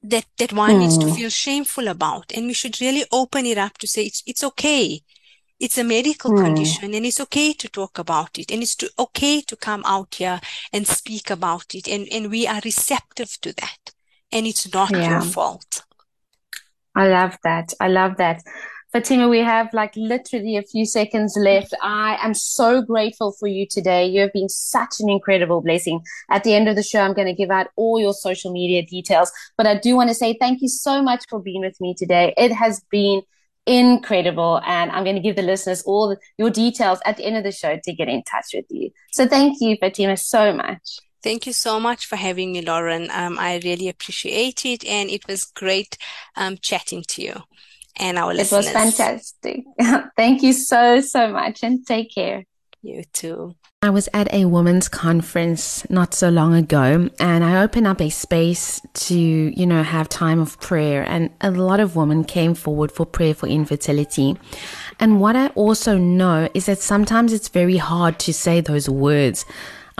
that 0.03 0.25
that 0.39 0.53
one 0.55 0.71
mm. 0.71 0.79
needs 0.81 0.97
to 0.97 1.07
mm. 1.07 1.17
feel 1.17 1.31
shameful 1.31 1.89
about, 1.89 2.33
and 2.35 2.47
we 2.47 2.55
should 2.55 2.81
really 2.81 3.05
open 3.13 3.45
it 3.45 3.59
up 3.59 3.77
to 3.79 3.87
say 3.87 4.05
it's 4.05 4.23
it's 4.27 4.45
okay 4.45 5.03
it's 5.61 5.79
a 5.79 5.85
medical 5.85 6.33
mm. 6.33 6.45
condition 6.45 6.95
and 6.95 7.07
it's 7.07 7.21
okay 7.21 7.53
to 7.53 7.69
talk 7.69 7.99
about 7.99 8.39
it 8.39 8.51
and 8.51 8.63
it's 8.63 8.75
to, 8.75 8.91
okay 8.99 9.41
to 9.43 9.55
come 9.55 9.83
out 9.87 10.15
here 10.15 10.41
and 10.73 10.87
speak 10.87 11.31
about 11.31 11.75
it 11.75 11.87
and, 11.87 12.09
and 12.11 12.31
we 12.31 12.47
are 12.47 12.61
receptive 12.65 13.39
to 13.41 13.53
that 13.53 13.93
and 14.33 14.47
it's 14.47 14.73
not 14.73 14.91
yeah. 14.91 15.11
your 15.11 15.21
fault 15.21 15.83
i 16.97 17.07
love 17.07 17.37
that 17.45 17.73
i 17.81 17.89
love 17.89 18.17
that 18.17 18.43
Fatima, 18.93 19.29
we 19.29 19.39
have 19.39 19.73
like 19.73 19.95
literally 19.95 20.57
a 20.57 20.63
few 20.63 20.85
seconds 20.85 21.37
left. 21.39 21.73
I 21.81 22.19
am 22.21 22.35
so 22.35 22.83
grateful 22.83 23.31
for 23.31 23.47
you 23.47 23.65
today. 23.65 24.07
You 24.07 24.23
have 24.23 24.33
been 24.33 24.49
such 24.49 24.99
an 24.99 25.09
incredible 25.09 25.61
blessing. 25.61 26.01
At 26.29 26.43
the 26.43 26.55
end 26.55 26.69
of 26.69 26.75
the 26.75 26.83
show, 26.83 27.01
I'm 27.01 27.15
going 27.15 27.29
to 27.29 27.33
give 27.33 27.53
out 27.53 27.69
all 27.77 28.01
your 28.01 28.13
social 28.13 28.53
media 28.53 28.85
details, 28.85 29.31
but 29.57 29.65
I 29.65 29.77
do 29.77 29.95
want 29.95 30.09
to 30.09 30.15
say 30.15 30.37
thank 30.41 30.61
you 30.61 30.67
so 30.67 31.03
much 31.03 31.25
for 31.29 31.41
being 31.41 31.61
with 31.61 31.81
me 31.81 31.95
today. 31.97 32.35
It 32.37 32.51
has 32.51 32.83
been 32.91 33.23
incredible. 33.71 34.61
And 34.67 34.91
I'm 34.91 35.05
going 35.05 35.17
to 35.17 35.23
give 35.23 35.37
the 35.37 35.43
listeners 35.43 35.83
all 35.83 36.09
the, 36.09 36.19
your 36.37 36.51
details 36.51 36.99
at 37.05 37.17
the 37.17 37.25
end 37.25 37.37
of 37.37 37.45
the 37.45 37.53
show 37.53 37.79
to 37.83 37.93
get 37.93 38.09
in 38.09 38.23
touch 38.25 38.47
with 38.53 38.67
you. 38.69 38.91
So 39.13 39.27
thank 39.27 39.61
you, 39.61 39.77
Fatima, 39.81 40.17
so 40.17 40.53
much. 40.53 40.99
Thank 41.23 41.47
you 41.47 41.53
so 41.53 41.79
much 41.79 42.07
for 42.07 42.17
having 42.17 42.53
me, 42.53 42.63
Lauren. 42.63 43.09
Um, 43.11 43.39
I 43.39 43.61
really 43.63 43.89
appreciate 43.89 44.65
it. 44.65 44.85
And 44.85 45.11
it 45.11 45.27
was 45.29 45.45
great 45.45 45.97
um, 46.37 46.57
chatting 46.61 47.05
to 47.09 47.23
you 47.23 47.35
and 47.97 48.19
our 48.19 48.35
listeners. 48.35 48.67
It 48.67 48.75
was 48.75 48.97
fantastic. 48.97 49.65
Thank 50.17 50.43
you 50.43 50.53
so, 50.53 51.01
so 51.01 51.29
much 51.29 51.63
and 51.63 51.87
take 51.87 52.15
care. 52.15 52.45
You 52.83 53.05
too. 53.13 53.57
I 53.83 53.91
was 53.91 54.09
at 54.15 54.33
a 54.33 54.47
women's 54.47 54.89
conference 54.89 55.89
not 55.91 56.15
so 56.15 56.29
long 56.29 56.55
ago 56.55 57.09
and 57.19 57.45
I 57.45 57.63
opened 57.63 57.87
up 57.87 58.01
a 58.01 58.11
space 58.11 58.81
to, 58.95 59.15
you 59.17 59.67
know, 59.67 59.83
have 59.83 60.09
time 60.09 60.39
of 60.39 60.61
prayer 60.61 61.03
and 61.07 61.31
a 61.41 61.51
lot 61.51 61.81
of 61.81 61.97
women 61.97 62.25
came 62.25 62.55
forward 62.55 62.93
for 62.93 63.05
prayer 63.05 63.35
for 63.35 63.47
infertility. 63.49 64.39
And 64.99 65.21
what 65.21 65.37
I 65.37 65.49
also 65.49 65.99
know 65.99 66.49
is 66.55 66.67
that 66.67 66.79
sometimes 66.79 67.33
it's 67.33 67.49
very 67.49 67.77
hard 67.79 68.19
to 68.21 68.33
say 68.33 68.61
those 68.61 68.89
words. 68.89 69.45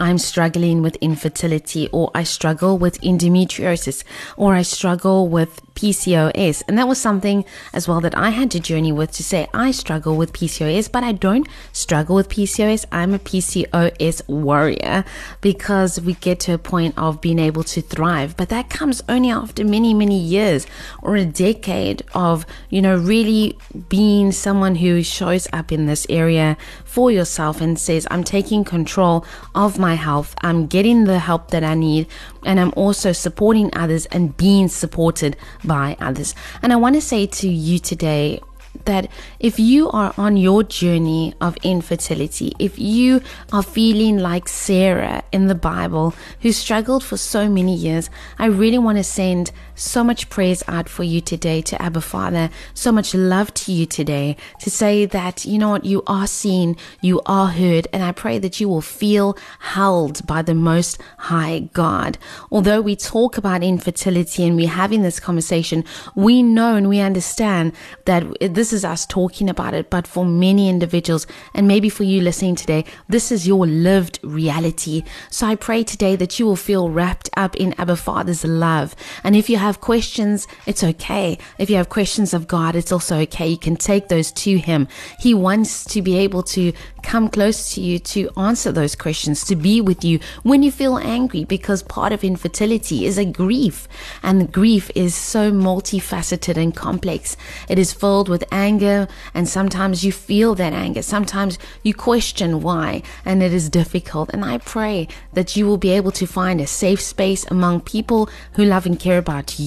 I'm 0.01 0.17
struggling 0.17 0.81
with 0.81 0.95
infertility 0.95 1.87
or 1.91 2.09
I 2.15 2.23
struggle 2.23 2.79
with 2.79 2.99
endometriosis 3.01 4.03
or 4.35 4.55
I 4.55 4.63
struggle 4.63 5.27
with 5.27 5.61
PCOS. 5.75 6.63
And 6.67 6.75
that 6.79 6.87
was 6.87 6.99
something 6.99 7.45
as 7.71 7.87
well 7.87 8.01
that 8.01 8.17
I 8.17 8.31
had 8.31 8.49
to 8.51 8.59
journey 8.59 8.91
with 8.91 9.11
to 9.11 9.23
say, 9.23 9.47
I 9.53 9.69
struggle 9.69 10.17
with 10.17 10.33
PCOS, 10.33 10.91
but 10.91 11.03
I 11.03 11.11
don't 11.11 11.47
struggle 11.71 12.15
with 12.15 12.29
PCOS. 12.29 12.85
I'm 12.91 13.13
a 13.13 13.19
PCOS 13.19 14.27
warrior 14.27 15.05
because 15.39 16.01
we 16.01 16.15
get 16.15 16.39
to 16.41 16.53
a 16.53 16.57
point 16.57 16.97
of 16.97 17.21
being 17.21 17.37
able 17.37 17.63
to 17.65 17.81
thrive. 17.81 18.35
But 18.35 18.49
that 18.49 18.71
comes 18.71 19.03
only 19.07 19.29
after 19.29 19.63
many, 19.63 19.93
many 19.93 20.17
years 20.17 20.65
or 21.03 21.15
a 21.15 21.25
decade 21.25 22.03
of, 22.15 22.47
you 22.71 22.81
know, 22.81 22.97
really 22.97 23.55
being 23.87 24.31
someone 24.31 24.75
who 24.75 25.03
shows 25.03 25.47
up 25.53 25.71
in 25.71 25.85
this 25.85 26.07
area 26.09 26.57
for 26.91 27.09
yourself 27.09 27.61
and 27.61 27.79
says, 27.79 28.05
I'm 28.11 28.25
taking 28.25 28.65
control 28.65 29.25
of 29.55 29.79
my 29.79 29.95
health. 29.95 30.35
I'm 30.41 30.67
getting 30.67 31.05
the 31.05 31.19
help 31.19 31.49
that 31.51 31.63
I 31.63 31.73
need 31.73 32.07
and 32.43 32.59
I'm 32.59 32.73
also 32.75 33.13
supporting 33.13 33.69
others 33.73 34.07
and 34.07 34.35
being 34.35 34.67
supported 34.67 35.37
by 35.63 35.95
others. 36.01 36.35
And 36.61 36.73
I 36.73 36.75
want 36.75 36.95
to 36.95 37.01
say 37.01 37.27
to 37.27 37.47
you 37.47 37.79
today 37.79 38.41
that 38.83 39.09
if 39.39 39.57
you 39.57 39.89
are 39.91 40.13
on 40.17 40.35
your 40.35 40.63
journey 40.63 41.33
of 41.39 41.55
infertility, 41.63 42.53
if 42.59 42.77
you 42.77 43.21
are 43.53 43.63
feeling 43.63 44.17
like 44.17 44.49
Sarah 44.49 45.23
in 45.31 45.47
the 45.47 45.55
Bible 45.55 46.13
who 46.41 46.51
struggled 46.51 47.05
for 47.05 47.15
so 47.15 47.47
many 47.49 47.73
years, 47.73 48.09
I 48.37 48.47
really 48.47 48.79
want 48.79 48.97
to 48.97 49.03
send 49.03 49.51
so 49.81 50.03
much 50.03 50.29
praise 50.29 50.63
out 50.67 50.87
for 50.87 51.03
you 51.03 51.19
today 51.21 51.61
to 51.63 51.81
Abba 51.81 52.01
Father, 52.01 52.49
so 52.73 52.91
much 52.91 53.15
love 53.15 53.53
to 53.55 53.71
you 53.71 53.85
today 53.85 54.37
to 54.59 54.69
say 54.69 55.05
that, 55.05 55.43
you 55.43 55.57
know 55.57 55.69
what, 55.69 55.85
you 55.85 56.03
are 56.05 56.27
seen, 56.27 56.77
you 57.01 57.19
are 57.25 57.47
heard, 57.47 57.87
and 57.91 58.03
I 58.03 58.11
pray 58.11 58.37
that 58.37 58.59
you 58.59 58.69
will 58.69 58.81
feel 58.81 59.35
held 59.59 60.25
by 60.27 60.43
the 60.43 60.53
Most 60.53 61.01
High 61.17 61.69
God. 61.73 62.17
Although 62.51 62.81
we 62.81 62.95
talk 62.95 63.37
about 63.37 63.63
infertility 63.63 64.45
and 64.45 64.55
we're 64.55 64.67
having 64.67 65.01
this 65.01 65.19
conversation, 65.19 65.83
we 66.15 66.43
know 66.43 66.75
and 66.75 66.87
we 66.87 66.99
understand 66.99 67.73
that 68.05 68.23
this 68.39 68.71
is 68.71 68.85
us 68.85 69.05
talking 69.05 69.49
about 69.49 69.73
it, 69.73 69.89
but 69.89 70.05
for 70.05 70.25
many 70.25 70.69
individuals, 70.69 71.25
and 71.55 71.67
maybe 71.67 71.89
for 71.89 72.03
you 72.03 72.21
listening 72.21 72.55
today, 72.55 72.85
this 73.09 73.31
is 73.31 73.47
your 73.47 73.65
lived 73.65 74.19
reality. 74.21 75.03
So 75.31 75.47
I 75.47 75.55
pray 75.55 75.83
today 75.83 76.15
that 76.17 76.39
you 76.39 76.45
will 76.45 76.55
feel 76.55 76.89
wrapped 76.89 77.29
up 77.35 77.55
in 77.55 77.73
Abba 77.79 77.95
Father's 77.95 78.43
love. 78.43 78.95
And 79.23 79.35
if 79.35 79.49
you 79.49 79.57
have 79.57 79.70
questions, 79.79 80.47
it's 80.65 80.83
okay. 80.83 81.37
If 81.57 81.69
you 81.69 81.77
have 81.77 81.87
questions 81.87 82.33
of 82.33 82.47
God, 82.47 82.75
it's 82.75 82.91
also 82.91 83.19
okay. 83.21 83.47
You 83.47 83.57
can 83.57 83.77
take 83.77 84.09
those 84.09 84.31
to 84.33 84.57
Him. 84.57 84.87
He 85.19 85.33
wants 85.33 85.85
to 85.85 86.01
be 86.01 86.17
able 86.17 86.43
to 86.43 86.73
come 87.03 87.29
close 87.29 87.73
to 87.73 87.81
you 87.81 87.99
to 87.99 88.29
answer 88.37 88.71
those 88.71 88.95
questions, 88.95 89.45
to 89.45 89.55
be 89.55 89.81
with 89.81 90.03
you 90.03 90.19
when 90.43 90.63
you 90.63 90.71
feel 90.71 90.97
angry, 90.97 91.43
because 91.45 91.83
part 91.83 92.11
of 92.11 92.23
infertility 92.23 93.05
is 93.05 93.17
a 93.17 93.25
grief. 93.25 93.87
And 94.23 94.51
grief 94.51 94.91
is 94.95 95.15
so 95.15 95.51
multifaceted 95.51 96.57
and 96.57 96.75
complex. 96.75 97.37
It 97.69 97.79
is 97.79 97.93
filled 97.93 98.29
with 98.29 98.43
anger, 98.51 99.07
and 99.33 99.47
sometimes 99.47 100.03
you 100.03 100.11
feel 100.11 100.55
that 100.55 100.73
anger. 100.73 101.01
Sometimes 101.01 101.57
you 101.83 101.93
question 101.93 102.61
why, 102.61 103.03
and 103.25 103.41
it 103.41 103.53
is 103.53 103.69
difficult. 103.69 104.29
And 104.33 104.43
I 104.43 104.57
pray 104.57 105.07
that 105.33 105.55
you 105.55 105.65
will 105.65 105.77
be 105.77 105.91
able 105.91 106.11
to 106.11 106.25
find 106.25 106.59
a 106.59 106.67
safe 106.67 107.01
space 107.01 107.45
among 107.49 107.81
people 107.81 108.29
who 108.53 108.65
love 108.65 108.85
and 108.85 108.99
care 108.99 109.17
about 109.17 109.59
you 109.59 109.60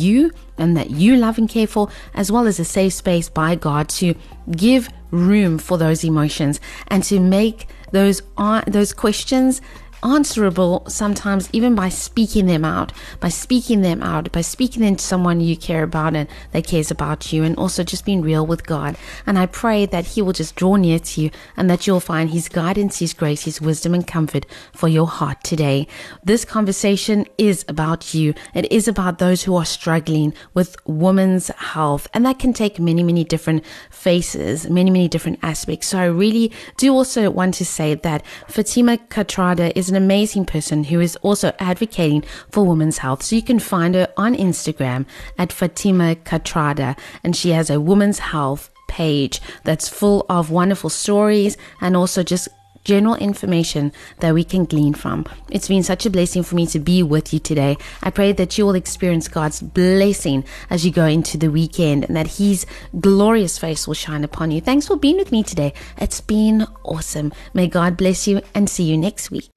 and 0.58 0.76
that 0.76 0.90
you 0.90 1.16
love 1.16 1.38
and 1.38 1.48
care 1.48 1.66
for, 1.66 1.88
as 2.14 2.30
well 2.30 2.46
as 2.46 2.58
a 2.58 2.64
safe 2.64 2.92
space 2.92 3.28
by 3.28 3.54
God 3.54 3.88
to 3.90 4.14
give 4.50 4.88
room 5.10 5.58
for 5.58 5.78
those 5.78 6.04
emotions 6.04 6.60
and 6.88 7.02
to 7.04 7.20
make 7.20 7.68
those 7.92 8.22
uh, 8.36 8.62
those 8.66 8.92
questions 8.92 9.60
answerable 10.04 10.84
sometimes 10.86 11.48
even 11.52 11.74
by 11.74 11.88
speaking 11.88 12.46
them 12.46 12.64
out, 12.64 12.92
by 13.20 13.28
speaking 13.28 13.80
them 13.80 14.02
out, 14.02 14.30
by 14.30 14.42
speaking 14.42 14.82
them 14.82 14.96
to 14.96 15.04
someone 15.04 15.40
you 15.40 15.56
care 15.56 15.82
about 15.82 16.14
and 16.14 16.28
that 16.52 16.66
cares 16.66 16.90
about 16.90 17.32
you, 17.32 17.42
and 17.42 17.56
also 17.56 17.82
just 17.82 18.04
being 18.04 18.20
real 18.20 18.46
with 18.46 18.66
God. 18.66 18.96
And 19.26 19.38
I 19.38 19.46
pray 19.46 19.86
that 19.86 20.06
He 20.06 20.22
will 20.22 20.32
just 20.32 20.54
draw 20.54 20.76
near 20.76 20.98
to 20.98 21.20
you 21.22 21.30
and 21.56 21.70
that 21.70 21.86
you'll 21.86 22.00
find 22.00 22.30
His 22.30 22.48
guidance, 22.48 22.98
His 22.98 23.14
grace, 23.14 23.42
His 23.42 23.60
wisdom, 23.60 23.94
and 23.94 24.06
comfort 24.06 24.46
for 24.72 24.88
your 24.88 25.06
heart 25.06 25.42
today. 25.42 25.88
This 26.22 26.44
conversation 26.44 27.26
is 27.38 27.64
about 27.68 28.14
you. 28.14 28.34
It 28.52 28.70
is 28.70 28.86
about 28.86 29.18
those 29.18 29.42
who 29.44 29.56
are 29.56 29.64
struggling 29.64 30.34
with 30.52 30.76
women's 30.86 31.48
health, 31.48 32.08
and 32.12 32.26
that 32.26 32.38
can 32.38 32.52
take 32.52 32.78
many, 32.78 33.02
many 33.02 33.24
different 33.24 33.64
faces, 33.90 34.68
many, 34.68 34.90
many 34.90 35.08
different 35.08 35.38
aspects. 35.42 35.88
So 35.88 35.98
I 35.98 36.04
really 36.04 36.52
do 36.76 36.92
also 36.92 37.30
want 37.30 37.54
to 37.54 37.64
say 37.64 37.94
that 37.94 38.24
Fatima 38.48 38.98
Kathrada 38.98 39.72
is 39.74 39.93
an 39.94 40.02
amazing 40.02 40.44
person 40.44 40.84
who 40.84 41.00
is 41.00 41.16
also 41.16 41.52
advocating 41.58 42.24
for 42.50 42.64
women's 42.64 42.98
health. 42.98 43.22
So 43.22 43.36
you 43.36 43.42
can 43.42 43.58
find 43.58 43.94
her 43.94 44.12
on 44.16 44.34
Instagram 44.34 45.06
at 45.38 45.52
Fatima 45.52 46.16
Kathrada, 46.16 46.98
and 47.22 47.36
she 47.36 47.50
has 47.50 47.70
a 47.70 47.80
women's 47.80 48.18
health 48.18 48.70
page 48.88 49.40
that's 49.64 49.88
full 49.88 50.26
of 50.28 50.50
wonderful 50.50 50.90
stories 50.90 51.56
and 51.80 51.96
also 51.96 52.22
just 52.22 52.48
general 52.84 53.16
information 53.16 53.92
that 54.20 54.34
we 54.34 54.44
can 54.44 54.64
glean 54.64 54.94
from. 54.94 55.26
It's 55.50 55.68
been 55.68 55.82
such 55.82 56.06
a 56.06 56.10
blessing 56.10 56.42
for 56.42 56.54
me 56.54 56.66
to 56.68 56.78
be 56.78 57.02
with 57.02 57.32
you 57.32 57.38
today. 57.38 57.76
I 58.02 58.10
pray 58.10 58.32
that 58.32 58.56
you 58.56 58.66
will 58.66 58.74
experience 58.74 59.26
God's 59.28 59.60
blessing 59.60 60.44
as 60.70 60.84
you 60.84 60.92
go 60.92 61.06
into 61.06 61.36
the 61.38 61.50
weekend 61.50 62.04
and 62.04 62.16
that 62.16 62.38
His 62.38 62.66
glorious 63.00 63.58
face 63.58 63.86
will 63.86 63.94
shine 63.94 64.24
upon 64.24 64.50
you. 64.50 64.60
Thanks 64.60 64.86
for 64.86 64.96
being 64.96 65.16
with 65.16 65.32
me 65.32 65.42
today. 65.42 65.72
It's 65.98 66.20
been 66.20 66.66
awesome. 66.84 67.32
May 67.54 67.68
God 67.68 67.96
bless 67.96 68.28
you 68.28 68.40
and 68.54 68.68
see 68.68 68.84
you 68.84 68.98
next 68.98 69.30
week. 69.30 69.48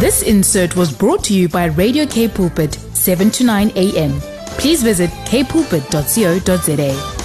This 0.00 0.22
insert 0.22 0.76
was 0.76 0.92
brought 0.92 1.24
to 1.24 1.34
you 1.34 1.48
by 1.48 1.66
Radio 1.66 2.04
K 2.04 2.28
Pulpit, 2.28 2.74
7 2.74 3.30
to 3.30 3.44
9 3.44 3.72
a.m. 3.76 4.20
please 4.58 4.82
visit 4.82 5.10
kpulpit.co.za. 5.26 7.23